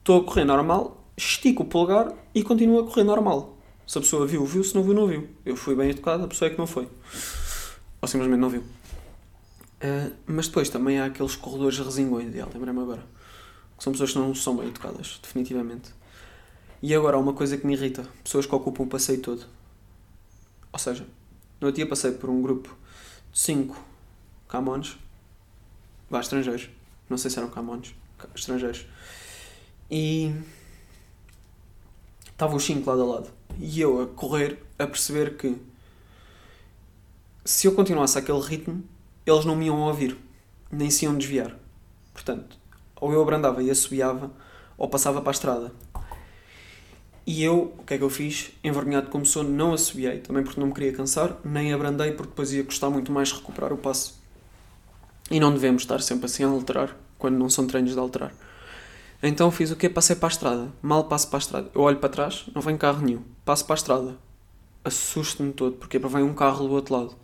[0.00, 3.56] estou a correr normal, estico o polegar e continuo a correr normal.
[3.86, 5.28] Se a pessoa viu, viu, se não viu, não viu.
[5.46, 6.88] Eu fui bem educado, a pessoa é que não foi.
[8.02, 8.60] Ou simplesmente não viu.
[8.62, 13.04] Uh, mas depois também há aqueles corredores resingões, lembrei-me agora.
[13.80, 15.90] São pessoas que não são bem educadas, definitivamente.
[16.80, 19.44] E agora há uma coisa que me irrita: pessoas que ocupam o passeio todo.
[20.72, 21.04] Ou seja,
[21.60, 22.76] no outro dia passei por um grupo
[23.32, 23.76] de 5
[24.46, 24.96] camões
[26.10, 26.68] Vá, estrangeiros.
[27.08, 27.94] Não sei se eram camões.
[28.34, 28.84] Estrangeiros.
[29.88, 30.34] E.
[32.26, 33.30] Estavam os cinco lado a lado.
[33.58, 35.56] E eu a correr, a perceber que.
[37.44, 38.82] Se eu continuasse aquele ritmo,
[39.24, 40.18] eles não me iam ouvir.
[40.70, 41.56] Nem se iam desviar.
[42.12, 42.58] Portanto,
[43.00, 44.30] ou eu abrandava e assobiava,
[44.76, 45.72] ou passava para a estrada.
[47.26, 48.50] E eu, o que é que eu fiz?
[48.64, 52.52] Envergonhado como sou, não assobiei, também porque não me queria cansar, nem abrandei porque depois
[52.52, 54.20] ia custar muito mais recuperar o passo.
[55.30, 58.34] E não devemos estar sempre assim a alterar, quando não são treinos de alterar.
[59.22, 59.88] Então fiz o quê?
[59.88, 60.72] Passei para a estrada.
[60.80, 61.70] Mal passo para a estrada.
[61.74, 63.22] Eu olho para trás, não vem carro nenhum.
[63.44, 64.16] Passo para a estrada.
[64.82, 67.14] Assusto-me todo, porque vem um carro do outro lado.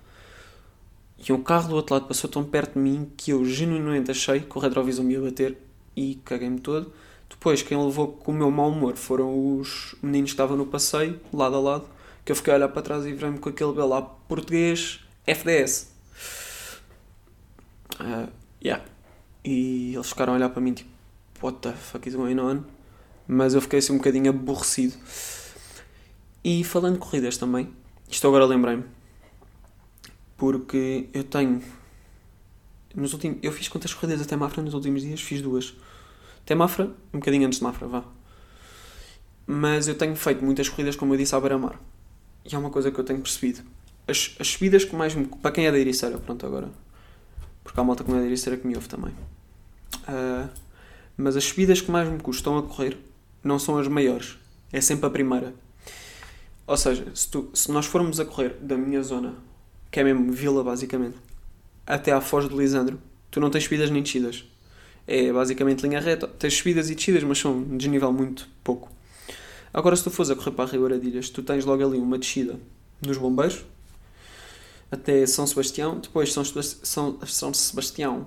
[1.26, 4.40] E um carro do outro lado passou tão perto de mim que eu genuinamente achei
[4.40, 5.56] que o retrovisor me ia bater
[5.96, 6.92] e caguei-me todo.
[7.28, 11.20] Depois, quem levou com o meu mau humor foram os meninos que estavam no passeio,
[11.32, 11.88] lado a lado,
[12.24, 15.90] que eu fiquei a olhar para trás e vi-me com aquele belo lá português FDS.
[18.00, 18.30] Uh,
[18.62, 18.84] yeah.
[19.44, 20.90] E eles ficaram a olhar para mim tipo,
[21.42, 22.62] what the fuck is going on?
[23.26, 24.94] Mas eu fiquei assim um bocadinho aborrecido.
[26.44, 27.68] E falando de corridas também,
[28.08, 28.84] isto agora lembrei-me.
[30.36, 31.62] Porque eu tenho.
[32.94, 35.20] Nos últimos, eu fiz quantas corridas até Mafra nos últimos dias?
[35.20, 35.74] Fiz duas.
[36.46, 38.04] Até Mafra, um bocadinho antes de Mafra, vá.
[39.46, 41.78] Mas eu tenho feito muitas corridas, como eu disse, à beira-mar.
[42.50, 43.60] E é uma coisa que eu tenho percebido.
[44.08, 45.26] As, as subidas que mais me.
[45.26, 46.70] Para quem é da Ericeira, pronto, agora
[47.66, 49.12] porque há malta com a será que me ouve também.
[50.08, 50.48] Uh,
[51.16, 52.96] mas as subidas que mais me custam a correr
[53.42, 54.38] não são as maiores,
[54.72, 55.52] é sempre a primeira.
[56.64, 59.34] Ou seja, se, tu, se nós formos a correr da minha zona,
[59.90, 61.16] que é mesmo vila basicamente,
[61.84, 64.44] até à Foz do Lisandro, tu não tens subidas nem descidas.
[65.06, 66.26] É basicamente linha reta.
[66.26, 68.90] Tens subidas e descidas, mas são de desnível muito pouco.
[69.72, 72.58] Agora, se tu fores a correr para a Ribeiradilhas, tu tens logo ali uma descida
[73.00, 73.64] dos bombeiros,
[74.90, 78.26] até São Sebastião, depois São, São, São Sebastião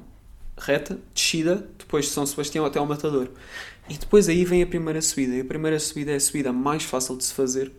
[0.57, 3.29] reta, descida, depois São Sebastião até ao Matador.
[3.89, 5.33] E depois aí vem a primeira subida.
[5.33, 7.71] E a primeira subida é a subida mais fácil de se fazer,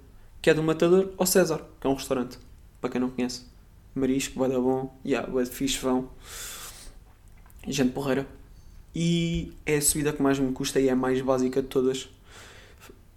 [0.42, 2.38] que é do Matador ao César, que é um restaurante,
[2.80, 3.44] para quem não conhece.
[3.94, 6.10] Marisco, vai dar bom, yeah, de fixe, vão.
[7.68, 8.26] Gente porreira.
[8.94, 12.08] E é a subida que mais me custa e é a mais básica de todas.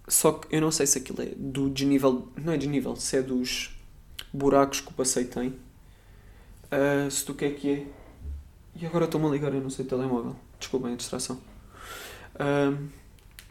[0.06, 2.28] Só que eu não sei se aquilo é do desnível.
[2.36, 3.70] Não é desnível, se é dos
[4.32, 5.48] buracos que o passeio tem.
[5.48, 7.86] Uh, se tu quer que é.
[8.80, 10.36] E agora estou-me a ligar, eu não sei o telemóvel.
[10.58, 11.40] Desculpem a distração.
[12.34, 12.76] Ah,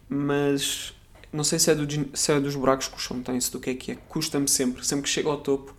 [0.10, 0.94] mas
[1.32, 3.60] não sei se é, do, se é dos buracos que o chão tem, se do
[3.60, 3.96] que é que é.
[3.96, 5.76] Custa-me sempre, sempre que chego ao topo,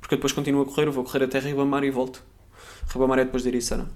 [0.00, 2.22] porque depois continuo a correr, vou correr até Ribamar e volto.
[2.88, 3.86] Ribamar é depois de Ericeira.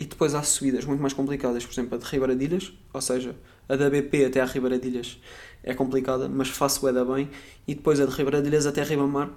[0.00, 3.36] E depois há subidas muito mais complicadas, por exemplo, a de Ribeiradilhas, ou seja,
[3.68, 5.20] a da BP até a Ribeiradilhas
[5.62, 7.30] é complicada, mas faço o da bem,
[7.68, 9.30] e depois a de Ribeiradilhas até Ribamar,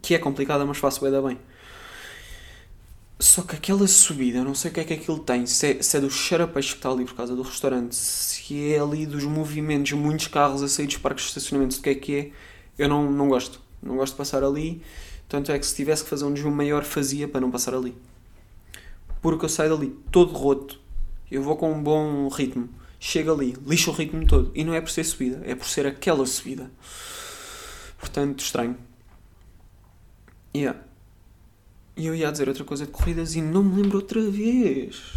[0.00, 1.36] que é complicada, mas faço o da bem.
[3.18, 5.96] Só que aquela subida, não sei o que é que aquilo tem, se é, se
[5.96, 9.90] é do xarapeixe que está ali por causa do restaurante, se é ali dos movimentos,
[9.92, 12.30] muitos carros a sair dos parques de estacionamento, o que é que é,
[12.78, 13.60] eu não, não gosto.
[13.82, 14.80] Não gosto de passar ali,
[15.28, 17.96] tanto é que se tivesse que fazer um desvio maior, fazia para não passar ali
[19.24, 20.78] porque eu saio dali todo roto,
[21.30, 22.68] eu vou com um bom ritmo,
[23.00, 24.52] chego ali, lixo o ritmo todo.
[24.54, 26.70] E não é por ser subida, é por ser aquela subida.
[27.98, 28.76] Portanto, estranho.
[30.54, 30.78] Yeah.
[31.96, 35.14] E eu ia dizer outra coisa de corridas e não me lembro outra vez.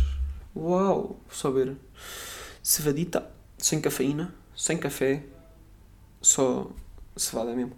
[0.55, 1.19] Uau!
[1.29, 1.75] Só ver.
[2.63, 5.25] Cevadita, sem cafeína, sem café,
[6.21, 6.71] só
[7.13, 7.75] cevada mesmo.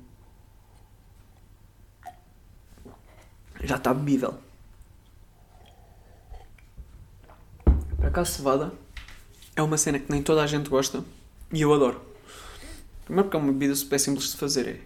[3.64, 4.38] Já está bebível.
[8.00, 8.72] Para cá, cevada
[9.56, 11.04] é uma cena que nem toda a gente gosta
[11.52, 12.02] e eu adoro.
[13.04, 14.68] Primeiro porque é uma bebida super simples de fazer.
[14.68, 14.80] É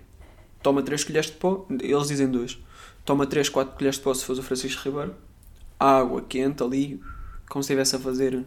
[0.63, 2.57] toma 3 colheres de pó, eles dizem 2.
[3.05, 5.13] Toma 3, 4 colheres de pó se for o Francisco Ribeiro.
[5.79, 6.99] Água quente ali,
[7.47, 8.43] como se estivesse a fazer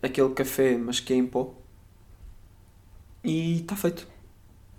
[0.00, 1.54] aquele café, mas que é em pó.
[3.24, 4.06] E está feito.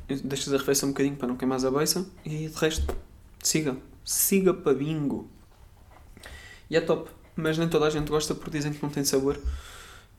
[0.08, 2.96] Deixas a refeição um bocadinho para não queimar a beiça e de resto,
[3.44, 3.76] siga.
[4.06, 5.28] Siga para bingo.
[6.70, 9.40] E é top mas nem toda a gente gosta porque dizem que não tem sabor.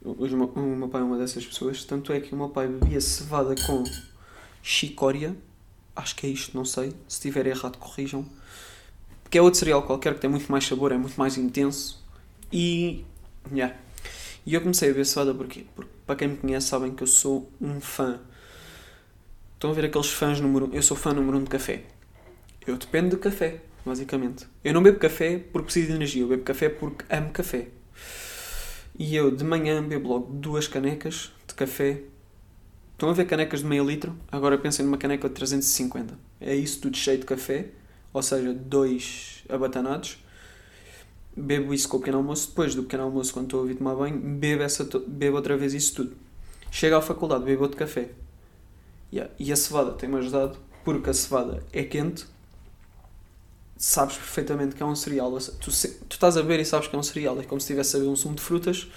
[0.00, 3.00] O, o, meu pai é uma dessas pessoas, tanto é que o meu pai bebia
[3.00, 3.82] cevada com
[4.62, 5.36] chicória,
[5.96, 8.24] acho que é isto, não sei, se estiver errado corrijam,
[9.24, 12.02] porque é outro cereal qualquer que tem muito mais sabor, é muito mais intenso
[12.52, 13.04] e.
[13.52, 13.76] Yeah.
[14.46, 15.66] E eu comecei a beber cevada porquê?
[15.74, 18.20] Porque para quem me conhece sabem que eu sou um fã.
[19.54, 20.68] Estão a ver aqueles fãs número 1?
[20.68, 20.74] Um?
[20.74, 21.82] Eu sou fã número 1 um de café.
[22.66, 24.46] Eu dependo de café basicamente.
[24.62, 27.68] Eu não bebo café porque preciso de energia, eu bebo café porque amo café.
[28.98, 32.02] E eu de manhã bebo logo duas canecas de café.
[32.92, 34.16] Estão a ver canecas de meio litro?
[34.30, 36.18] Agora pensem numa caneca de 350.
[36.40, 37.66] É isso tudo cheio de café,
[38.12, 40.18] ou seja, dois abatanados.
[41.36, 42.48] Bebo isso com o pequeno almoço.
[42.48, 45.74] Depois do pequeno almoço, quando estou a ouvir tomar banho, bebo, essa bebo outra vez
[45.74, 46.16] isso tudo.
[46.72, 48.10] Chego à faculdade, bebo outro café.
[49.12, 49.32] Yeah.
[49.38, 52.26] E a cevada tem-me ajudado porque a cevada é quente
[53.78, 55.30] sabes perfeitamente que é um cereal.
[55.60, 57.40] Tu, tu estás a ver e sabes que é um cereal.
[57.40, 58.88] É como se estivesse a beber um sumo de frutas.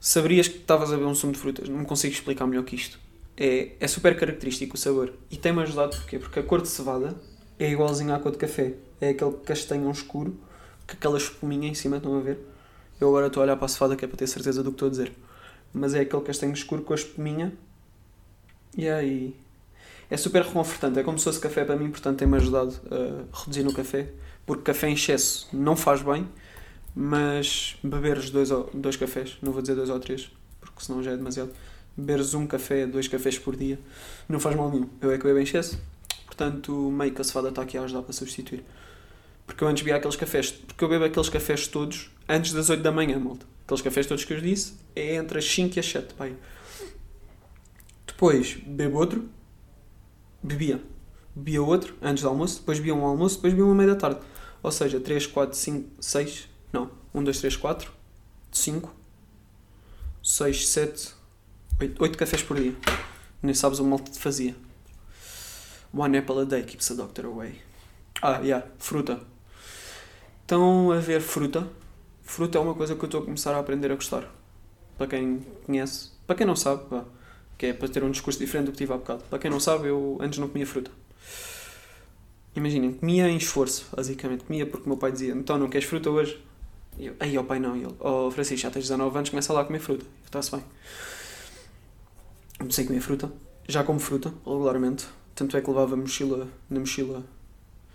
[0.00, 1.68] Saberias que estavas a beber um sumo de frutas.
[1.68, 2.98] Não consigo explicar melhor que isto.
[3.36, 5.12] É, é super característico o sabor.
[5.28, 6.18] E tem-me ajudado porquê?
[6.18, 7.16] Porque a cor de cevada
[7.58, 8.74] é igualzinha à cor de café.
[9.00, 10.38] É aquele castanho escuro,
[10.86, 12.38] com aquela espuminha em cima, estão a ver?
[13.00, 14.76] Eu agora estou a olhar para a cevada que é para ter certeza do que
[14.76, 15.12] estou a dizer.
[15.72, 17.52] Mas é aquele castanho escuro com a espuminha.
[18.76, 19.36] E aí
[20.10, 20.98] é super reconfortante.
[20.98, 24.08] É como se fosse café para mim, portanto tem-me ajudado a reduzir no café.
[24.46, 26.26] Porque café em excesso não faz bem,
[26.94, 31.16] mas beberes dois, dois cafés, não vou dizer dois ou três, porque senão já é
[31.16, 31.50] demasiado.
[31.96, 33.78] Beberes um café, dois cafés por dia,
[34.28, 34.88] não faz mal nenhum.
[35.00, 35.78] Eu é que bebo em excesso,
[36.24, 38.64] portanto meio que a cevada está aqui a ajudar para substituir.
[39.46, 42.82] Porque eu antes bebia aqueles cafés, porque eu bebo aqueles cafés todos antes das 8
[42.82, 43.46] da manhã, malta.
[43.64, 46.34] Aqueles cafés todos que eu disse é entre as 5 e as 7, pai.
[48.06, 49.28] Depois bebo outro,
[50.42, 50.82] bebia.
[51.34, 54.20] Bebia outro antes do almoço, depois bebia um almoço, depois bebia uma meia da tarde.
[54.62, 56.48] Ou seja, 3, 4, 5, 6.
[56.72, 56.90] Não.
[57.14, 57.92] 1, 2, 3, 4,
[58.50, 58.94] 5,
[60.22, 61.14] 6, 7,
[61.80, 62.74] 8, 8 cafés por dia.
[63.42, 64.54] Nem sabes o mal que te fazia.
[65.92, 67.60] One apple a day keeps the doctor away.
[68.20, 69.20] Ah, yeah, fruta.
[70.42, 71.66] Estão a ver fruta.
[72.22, 74.28] Fruta é uma coisa que eu estou a começar a aprender a gostar.
[74.98, 76.10] Para quem conhece.
[76.26, 77.04] Para quem não sabe, pá
[77.58, 79.24] que é para ter um discurso diferente do que tive há bocado.
[79.28, 80.92] Para quem não sabe, eu antes não comia fruta.
[82.54, 84.44] Imaginem, comia em esforço, basicamente.
[84.44, 86.40] Comia porque o meu pai dizia: Então, não queres fruta hoje?
[86.96, 87.76] E eu: Aí, ó pai, não.
[87.76, 90.06] E ele: Oh, Francisco, já tens 19 anos, começa lá a comer fruta.
[90.24, 90.64] Está-se bem.
[92.58, 93.32] Comecei a comer fruta.
[93.66, 95.06] Já como fruta, regularmente.
[95.34, 97.24] Tanto é que levava mochila na mochila.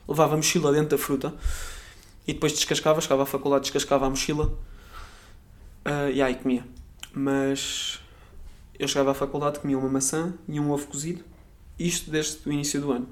[0.07, 1.33] Levava mochila dentro da fruta.
[2.27, 4.57] E depois descascava, chegava à faculdade, descascava a mochila.
[5.85, 6.65] Uh, e aí comia.
[7.13, 8.02] Mas
[8.77, 11.23] eu chegava à faculdade, comia uma maçã e um ovo cozido.
[11.77, 13.07] Isto desde o início do ano.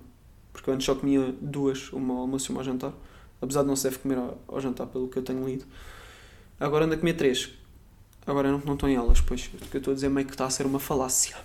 [0.51, 2.93] Porque eu antes só comia duas, uma ao almoço e uma ao jantar.
[3.41, 5.65] Apesar de não se deve comer ao, ao jantar, pelo que eu tenho lido.
[6.59, 7.49] Agora ando a comer três.
[8.25, 9.49] Agora não, não estão em elas, pois.
[9.53, 11.37] O que eu estou a dizer meio que está a ser uma falácia.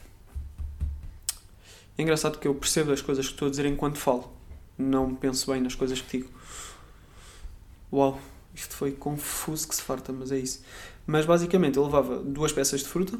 [1.96, 4.30] É engraçado que eu percebo as coisas que estou a dizer enquanto falo.
[4.76, 6.30] Não penso bem nas coisas que digo.
[7.90, 8.20] Uau,
[8.54, 10.62] isto foi confuso que se farta, mas é isso.
[11.06, 13.18] Mas basicamente eu levava duas peças de fruta,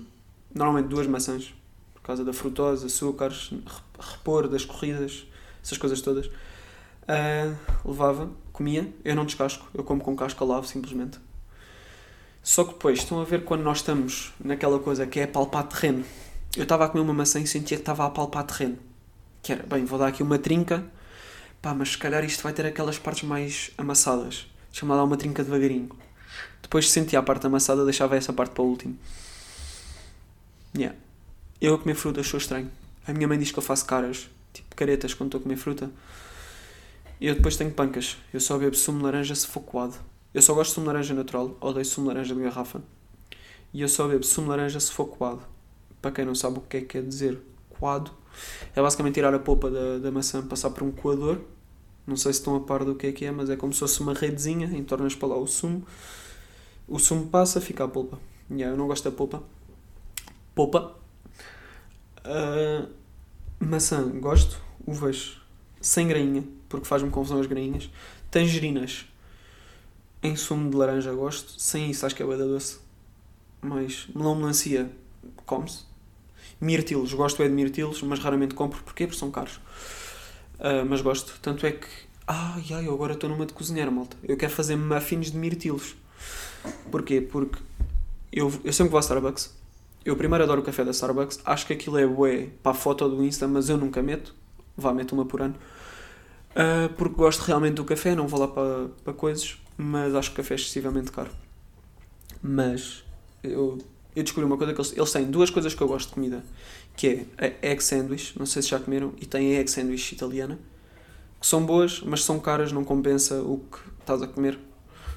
[0.57, 1.55] normalmente duas maçãs,
[1.95, 3.51] por causa da frutose, açúcares,
[3.99, 5.27] repor das corridas,
[5.63, 6.27] essas coisas todas.
[6.27, 11.19] Uh, levava, comia, eu não descasco, eu como com casca lavo simplesmente.
[12.43, 16.05] Só que depois, estão a ver quando nós estamos naquela coisa que é palpar terreno.
[16.57, 18.79] Eu estava a comer uma maçã e sentia que estava a palpar terreno.
[19.43, 20.85] Que era, bem, vou dar aqui uma trinca,
[21.61, 24.47] pá, mas se calhar isto vai ter aquelas partes mais amassadas.
[24.71, 25.91] Deixa-me lá uma trinca devagarinho.
[26.63, 28.97] Depois sentia a parte amassada, deixava essa parte para o último.
[30.77, 30.95] Yeah.
[31.59, 32.71] Eu a comer fruta sou estranho.
[33.07, 35.91] A minha mãe diz que eu faço caras, tipo caretas, quando estou a comer fruta.
[37.19, 38.19] E eu depois tenho pancas.
[38.33, 39.95] Eu só bebo sumo de laranja se for coado.
[40.35, 42.83] Eu só gosto de sumo de laranja natural, odeio sumo de laranja de garrafa.
[43.73, 45.41] E eu só bebo sumo de laranja se for coado.
[46.03, 48.11] Para quem não sabe o que é que quer dizer coado,
[48.75, 51.41] é basicamente tirar a polpa da, da maçã, passar por um coador.
[52.07, 53.81] Não sei se estão a par do que é que é, mas é como se
[53.81, 55.87] fosse uma redezinha, entornas para lá o sumo.
[56.87, 58.19] O sumo passa, fica a polpa.
[58.51, 59.43] Yeah, eu não gosto da polpa.
[60.57, 60.97] Polpa.
[62.25, 62.89] Uh,
[63.61, 64.59] maçã, gosto.
[64.87, 65.37] Uvas,
[65.83, 67.91] sem grainha, porque faz-me confusão as grainhas.
[68.31, 69.05] Tangerinas,
[70.23, 71.61] em sumo de laranja, gosto.
[71.61, 72.79] Sem isso, acho que é da doce.
[73.61, 74.91] Mas melão melancia,
[75.45, 75.85] come-se.
[76.59, 78.83] Mirtilos, gosto é de mirtilos, mas raramente compro.
[78.83, 79.07] Porquê?
[79.07, 79.57] Porque são caros.
[80.59, 81.39] Uh, mas gosto.
[81.43, 81.87] Tanto é que.
[82.27, 84.17] Ai, ai, eu agora estou numa de cozinhar, malta.
[84.23, 85.95] Eu quero fazer muffins de mirtilos.
[86.91, 87.21] Porquê?
[87.21, 87.59] Porque
[88.33, 89.66] eu, eu sempre vou à Starbucks.
[90.07, 91.41] Eu primeiro adoro o café da Starbucks.
[91.45, 94.33] Acho que aquilo é bué para a foto do Insta, mas eu nunca meto.
[94.77, 95.57] Vá, meto uma por ano.
[96.53, 100.35] Uh, porque gosto realmente do café, não vou lá para, para coisas, mas acho que
[100.35, 101.31] o café é excessivamente caro.
[102.41, 103.03] Mas
[103.43, 103.79] eu,
[104.15, 106.45] eu descobri uma coisa que eles, eles têm duas coisas que eu gosto de comida,
[106.97, 110.15] que é a egg sandwich, não sei se já comeram, e tem a egg sandwich
[110.15, 110.57] italiana,
[111.41, 114.57] que são boas, mas são caras, não compensa o que estás a comer.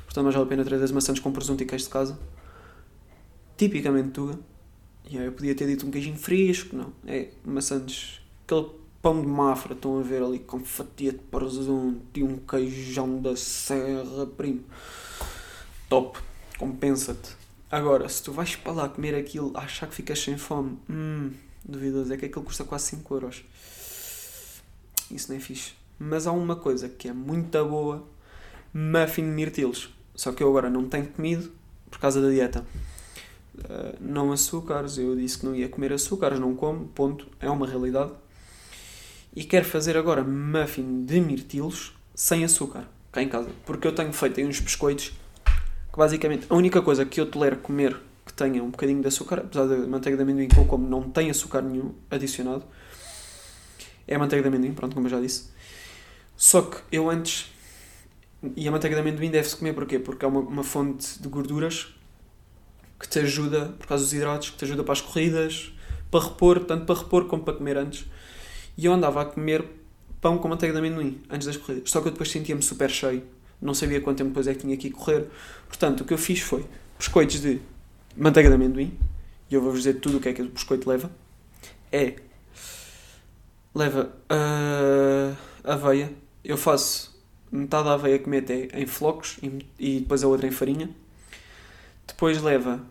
[0.06, 2.19] Portanto, mais vale a pena trazer as maçãs com presunto e queijo de casa.
[3.56, 4.49] Tipicamente Tuga.
[5.17, 6.93] Aí eu podia ter dito um queijinho fresco, não.
[7.06, 8.22] É maçãs.
[8.45, 8.67] Aquele
[9.02, 13.36] pão de mafra, estão a ver ali com fatia de presunto e um queijão da
[13.36, 14.63] serra, primo.
[15.88, 16.19] Top.
[16.58, 17.38] Compensa-te.
[17.72, 21.32] Agora, se tu vais para lá comer aquilo, achar que ficas sem fome, hum,
[21.63, 22.13] duvidoso.
[22.13, 23.43] É que aquilo custa quase 5 euros.
[25.12, 25.74] Isso nem é fixe.
[25.98, 28.08] Mas há uma coisa que é muito boa:
[28.74, 29.89] muffin de mirtilos.
[30.15, 31.52] Só que eu agora não tenho comido
[31.89, 32.65] por causa da dieta.
[33.60, 37.67] Uh, não açúcares, eu disse que não ia comer açúcares, não como, ponto, é uma
[37.67, 38.12] realidade.
[39.36, 43.50] E quero fazer agora muffin de mirtilos sem açúcar, cá em casa.
[43.65, 45.13] Porque eu tenho feito aí uns biscoitos
[45.91, 49.39] que basicamente a única coisa que eu tolero comer que tenha um bocadinho de açúcar,
[49.39, 52.63] apesar da manteiga de amendoim que eu como não tem açúcar nenhum adicionado,
[54.08, 55.50] é a manteiga de amendoim, pronto, como eu já disse.
[56.38, 57.52] Só que eu antes
[58.56, 60.00] e a manteiga de amendoim deve-se comer porquê?
[60.00, 61.93] Porque é uma, uma fonte de gorduras
[63.00, 65.72] que te ajuda, por causa dos hidratos, que te ajuda para as corridas,
[66.12, 68.06] para repor, tanto para repor como para comer antes.
[68.78, 69.66] E eu andava a comer
[70.22, 71.90] pão com manteiga de amendoim antes das corridas.
[71.90, 73.24] Só que eu depois sentia-me super cheio.
[73.62, 75.28] Não sabia quanto tempo depois é que tinha que ir correr.
[75.68, 76.66] Portanto, o que eu fiz foi
[76.98, 77.60] biscoitos de
[78.16, 78.98] manteiga de amendoim.
[79.50, 81.10] E eu vou-vos dizer tudo o que é que o biscoito leva.
[81.92, 82.16] É.
[83.74, 86.12] Leva uh, aveia.
[86.44, 87.18] Eu faço
[87.52, 90.90] metade da aveia que mete é em flocos e, e depois a outra em farinha.
[92.10, 92.82] Depois leva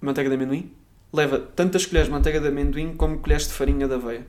[0.00, 0.70] manteiga de amendoim.
[1.12, 4.26] Leva tantas colheres de manteiga de amendoim como colheres de farinha de aveia.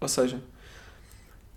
[0.00, 0.42] Ou seja,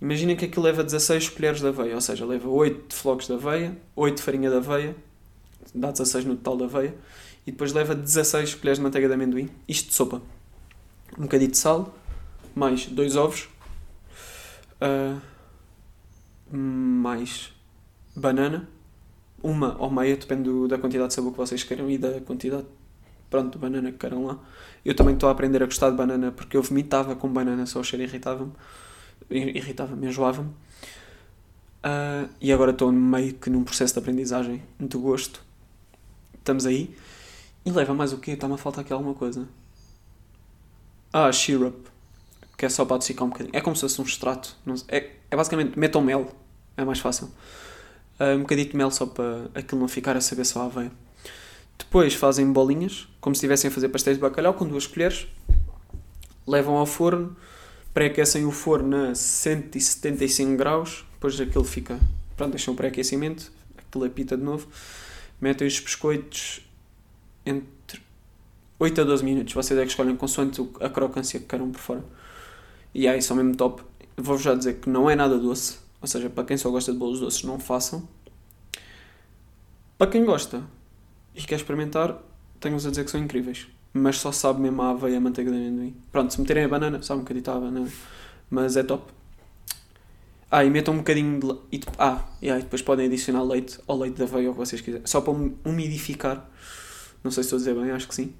[0.01, 1.95] imaginem que aquilo leva 16 colheres de aveia.
[1.95, 4.95] Ou seja, leva 8 de flocos de aveia, 8 de farinha de aveia,
[5.73, 6.95] dá 16 no total de aveia.
[7.47, 9.49] E depois leva 16 colheres de manteiga de amendoim.
[9.67, 10.21] Isto de sopa.
[11.17, 11.95] Um bocadinho de sal,
[12.53, 13.47] mais 2 ovos.
[14.81, 15.19] Uh,
[16.51, 17.53] mais
[18.15, 18.67] banana,
[19.43, 22.65] uma ou meia, depende do, da quantidade de sabor que vocês queiram e da quantidade
[23.29, 24.39] pronto, de banana que queiram lá.
[24.83, 27.79] Eu também estou a aprender a gostar de banana porque eu vomitava com banana, só
[27.79, 28.51] o cheiro irritava-me,
[29.29, 30.49] irritava-me, enjoava-me.
[30.49, 35.41] Uh, e agora estou meio que num processo de aprendizagem de gosto.
[36.33, 36.95] Estamos aí.
[37.65, 38.31] E leva mais o quê?
[38.31, 39.47] Está-me a faltar aqui alguma coisa.
[41.13, 41.87] Ah, syrup.
[42.57, 43.55] Que é só para adocicar um bocadinho.
[43.55, 44.57] É como se fosse um extrato.
[44.87, 46.29] É, é basicamente metam mel
[46.79, 47.29] é mais fácil.
[48.19, 50.91] Uh, um bocadinho de mel só para aquilo não ficar a saber só a aveia.
[51.77, 55.25] Depois fazem bolinhas, como se estivessem a fazer pastéis de bacalhau, com duas colheres.
[56.45, 57.35] Levam ao forno,
[57.93, 61.05] pré-aquecem o forno a 175 graus.
[61.13, 61.97] Depois aquilo fica.
[62.35, 64.67] Pronto, deixam o pré-aquecimento, aquilo apita de novo.
[65.39, 66.61] Metem os biscoitos
[67.45, 68.01] entre
[68.77, 69.53] 8 a 12 minutos.
[69.53, 72.03] Vocês é que escolhem consoante a crocância que queiram por fora.
[72.93, 73.81] E aí, são mesmo top.
[74.17, 76.97] Vou-vos já dizer que não é nada doce ou seja, para quem só gosta de
[76.97, 78.07] bolos doces, não façam.
[79.97, 80.63] Para quem gosta
[81.35, 82.17] e quer experimentar,
[82.59, 83.67] tenho-vos a dizer que são incríveis.
[83.93, 85.95] Mas só sabe mesmo a aveia e a manteiga de amendoim.
[86.11, 87.91] Pronto, se meterem a banana, sabe um bocadinho a banana.
[88.49, 89.11] Mas é top.
[90.51, 91.59] Ah, e metam um bocadinho de le...
[91.71, 94.59] e, Ah, e aí depois podem adicionar leite ou leite de aveia ou o que
[94.65, 95.05] vocês quiserem.
[95.05, 95.33] Só para
[95.65, 96.49] umidificar.
[97.23, 98.33] Não sei se estou a dizer bem, acho que sim.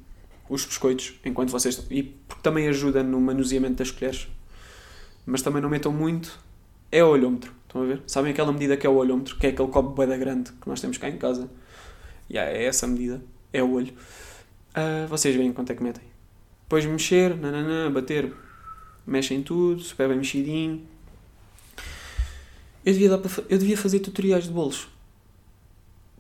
[0.50, 1.86] Os biscoitos, enquanto vocês.
[1.92, 4.28] E porque também ajuda no manuseamento das colheres.
[5.26, 6.40] Mas também não metam muito.
[6.92, 7.54] É o olhômetro.
[7.64, 8.02] Estão a ver?
[8.08, 9.38] Sabem aquela medida que é o olhômetro?
[9.38, 11.50] Que é aquele copo boeda grande que nós temos cá em casa.
[12.30, 13.22] Yeah, é essa medida.
[13.54, 13.94] É o olho.
[14.72, 16.04] Uh, vocês veem quanto é que metem.
[16.64, 18.34] Depois mexer, nananã, bater.
[19.06, 20.86] Mexem tudo, super bem mexidinho.
[22.86, 23.20] Eu devia, dar
[23.50, 24.88] eu devia fazer tutoriais de bolos.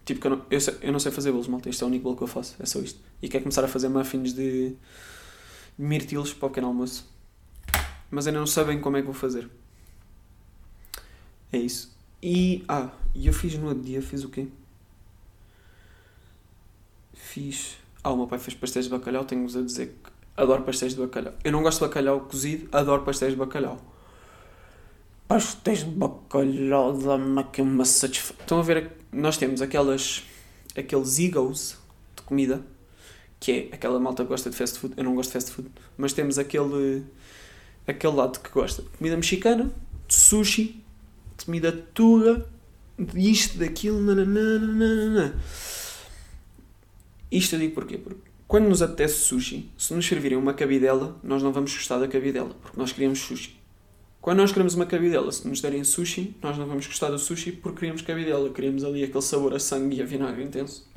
[0.06, 1.70] Tipo, eu não, eu, sei, eu não sei fazer bolos, malta.
[1.70, 2.56] Este é o único bolo que eu faço.
[2.60, 3.00] É só isto.
[3.22, 4.76] E quero começar a fazer muffins de, de
[5.78, 7.08] mirtilos para o pequeno almoço.
[8.10, 9.48] Mas ainda não sabem como é que vou fazer.
[11.52, 11.95] É isso.
[12.22, 12.64] E.
[12.68, 14.47] Ah, e eu fiz no outro dia, fiz o quê?
[17.14, 17.78] Fiz.
[18.04, 21.02] Ah, o meu pai fez pastéis de bacalhau, tenho-vos a dizer que adoro pastéis de
[21.02, 21.34] bacalhau.
[21.43, 23.80] Eu não gosto de bacalhau cozido, adoro pastéis de bacalhau.
[25.28, 28.36] Pastéis de bacalhau dá-me aqui uma satisfação.
[28.39, 28.91] Estão a ver?
[29.12, 30.24] Nós temos aquelas.
[30.78, 31.78] aqueles egos
[32.16, 32.64] de comida,
[33.39, 34.93] que é aquela malta que gosta de fast food.
[34.97, 37.04] Eu não gosto de fast food, mas temos aquele.
[37.88, 39.72] aquele lado que gosta de comida mexicana,
[40.08, 40.84] de sushi,
[41.94, 42.46] turra,
[42.98, 45.40] de isto, daquilo, nananana.
[47.32, 47.98] Isto eu digo porquê?
[47.98, 52.08] Porque quando nos apetece sushi, se nos servirem uma cabidela, nós não vamos gostar da
[52.08, 53.60] cabidela, porque nós queríamos sushi.
[54.20, 57.52] Quando nós queremos uma cabidela, se nos derem sushi, nós não vamos gostar do sushi
[57.52, 60.90] porque queríamos cabidela, queríamos ali aquele sabor a sangue e a vinagre intenso.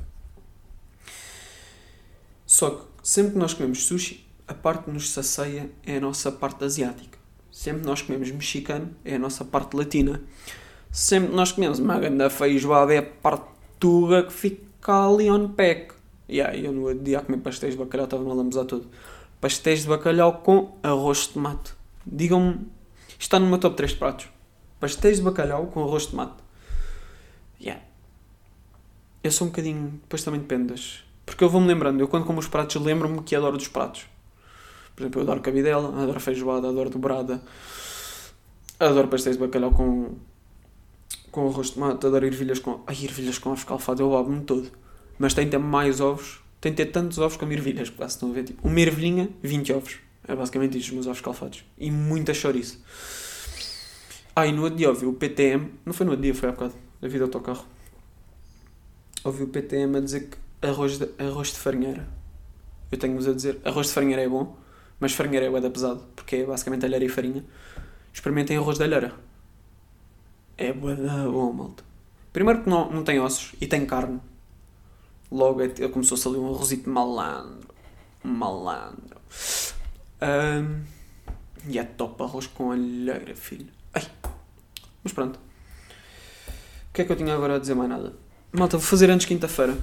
[2.45, 6.31] Só que sempre que nós comemos sushi, a parte que nos sacia é a nossa
[6.31, 7.22] parte asiática.
[7.53, 10.23] Sempre nós comemos mexicano, é a nossa parte latina.
[10.91, 13.45] Sempre nós comemos uma grande feijoada, é a parte
[13.79, 15.93] que fica ali on pack.
[16.27, 18.87] E aí, eu no dia a comer pastéis de bacalhau estava-me a lambuzar todo.
[19.39, 21.73] Pastéis de bacalhau com arroz de tomate.
[22.03, 22.65] Digam-me
[23.19, 24.27] Está no meu top 3 de pratos.
[24.79, 26.33] Pastéis de bacalhau com arroz de tomate.
[27.61, 27.83] Yeah.
[29.23, 29.91] Eu sou um bocadinho.
[30.01, 31.03] Depois também depende das.
[31.23, 31.99] Porque eu vou-me lembrando.
[32.01, 34.07] Eu quando como os pratos lembro-me que adoro dos pratos.
[34.95, 37.41] Por exemplo, eu adoro cabidela, adoro feijoada, adoro dobrada.
[38.79, 40.15] Adoro pastéis de bacalhau com.
[41.31, 42.81] com arroz de tomate, adoro ervilhas com.
[42.85, 44.69] Ai, ervilhas com ovos escalfados, eu abo-me todo.
[45.17, 46.41] Mas tem ter mais ovos.
[46.59, 48.43] Tem de ter tantos ovos como ervilhas, porque estão a ver.
[48.43, 49.97] Tipo, uma ervilhinha, 20 ovos.
[50.27, 51.65] É basicamente isto, os meus ovos calfados.
[51.77, 52.81] E muita chouriço.
[54.35, 55.71] Ah, e no outro dia ouvi o PTM.
[55.85, 56.73] Não foi no outro dia, foi há bocado.
[57.01, 57.65] A vida do autocarro.
[59.23, 60.37] Ouvi o PTM a dizer que
[60.67, 62.07] arroz de, arroz de farinheira.
[62.91, 64.55] Eu tenho-vos a dizer, arroz de farinheira é bom,
[65.03, 67.43] mas farinheira é bué pesado, porque é basicamente alheira e farinha.
[68.13, 69.13] Experimentem arroz de alheira.
[70.57, 71.83] É bué bom, malta.
[72.31, 74.21] Primeiro porque não, não tem ossos e tem carne.
[75.29, 77.67] Logo é, como se fosse ali um arrozito malandro.
[78.23, 79.19] Malandro.
[80.21, 80.83] Um,
[81.67, 83.67] e é top arroz com alheira, filho.
[83.93, 84.09] Ai.
[85.03, 85.35] Mas pronto.
[85.35, 88.13] O que é que eu tinha agora a dizer mais nada?
[88.53, 89.77] Malta, vou fazer antes quinta-feira.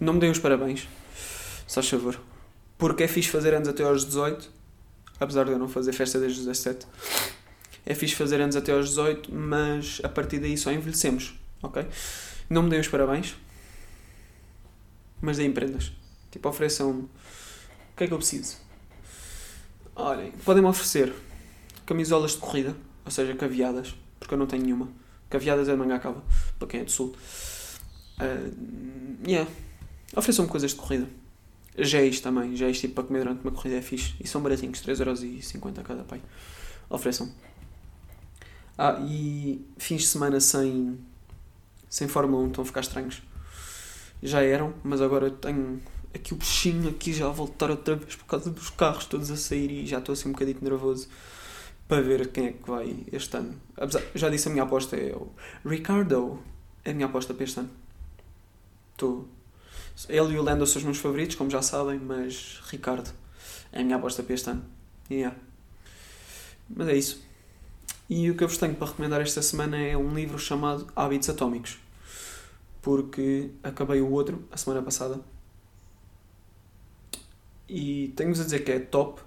[0.00, 0.88] Não me deem os parabéns.
[1.68, 2.18] Só favor.
[2.82, 4.50] Porque é fixe fazer anos até aos 18.
[5.20, 6.84] Apesar de eu não fazer festa desde os 17.
[7.86, 11.32] É fixe fazer anos até aos 18, mas a partir daí só envelhecemos.
[11.62, 11.86] Ok?
[12.50, 13.36] Não me deem os parabéns.
[15.20, 15.92] Mas deem prendas.
[16.32, 17.02] Tipo, ofereçam-me.
[17.02, 17.08] O
[17.96, 18.56] que é que eu preciso?
[19.94, 21.12] Olhem, podem-me oferecer
[21.86, 24.88] camisolas de corrida, ou seja, caveadas, porque eu não tenho nenhuma.
[25.30, 26.24] Caveadas é manga cava,
[26.58, 27.14] para quem é do sul.
[28.18, 29.48] Uh, yeah.
[30.16, 31.21] Ofereçam-me coisas de corrida.
[31.76, 34.14] Géis também, géis tipo para comer durante uma corrida é fixe.
[34.20, 36.20] E são baratinhos, 3,50€ cada pai.
[36.90, 37.32] Ofereçam.
[38.76, 40.98] Ah, e fins de semana sem,
[41.88, 43.22] sem Fórmula 1 estão a ficar estranhos.
[44.22, 45.80] Já eram, mas agora tenho
[46.14, 49.36] aqui o bichinho aqui já a voltar outra vez por causa dos carros todos a
[49.36, 51.08] sair e já estou assim um bocadinho nervoso
[51.88, 53.54] para ver quem é que vai este ano.
[53.76, 55.32] Apesar, já disse a minha aposta é o
[55.68, 56.38] Ricardo.
[56.84, 57.70] É a minha aposta para este ano.
[58.92, 59.28] Estou.
[60.08, 63.10] Ele e o Lando são os meus favoritos, como já sabem, mas Ricardo
[63.70, 64.64] é a minha aposta para este ano.
[65.10, 65.36] Yeah.
[66.68, 67.22] Mas é isso.
[68.08, 71.28] E o que eu vos tenho para recomendar esta semana é um livro chamado Hábitos
[71.28, 71.78] Atómicos.
[72.80, 75.20] Porque acabei o outro a semana passada
[77.68, 79.22] e tenho-vos a dizer que é top,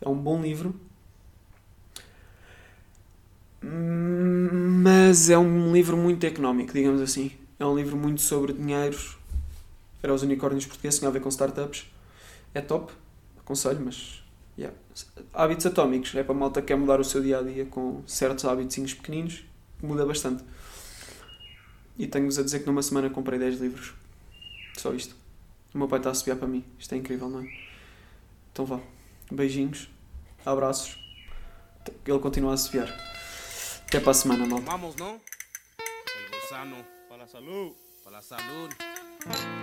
[0.00, 0.74] é um bom livro,
[3.62, 7.30] mas é um livro muito económico, digamos assim.
[7.58, 9.16] É um livro muito sobre dinheiros.
[10.04, 11.86] Era os unicórnios portugueses, tinha a ver com startups.
[12.52, 12.92] É top,
[13.38, 14.22] aconselho, mas.
[14.58, 14.76] Yeah.
[15.32, 18.02] Hábitos atómicos, é para a malta que quer mudar o seu dia a dia com
[18.06, 19.44] certos hábitos pequeninos,
[19.82, 20.44] muda bastante.
[21.96, 23.94] E tenho-vos a dizer que numa semana comprei 10 livros.
[24.76, 25.16] Só isto.
[25.72, 26.62] O meu pai está a assobiar para mim.
[26.78, 27.48] Isto é incrível, não é?
[28.52, 28.80] Então vá.
[29.32, 29.88] Beijinhos.
[30.44, 30.98] Abraços.
[32.06, 32.88] Ele continua a assobiar.
[33.86, 34.70] Até para a semana, malta.
[34.70, 36.84] Vamos, gusano.
[37.08, 37.74] Para la salud.
[38.04, 38.70] Para la salud.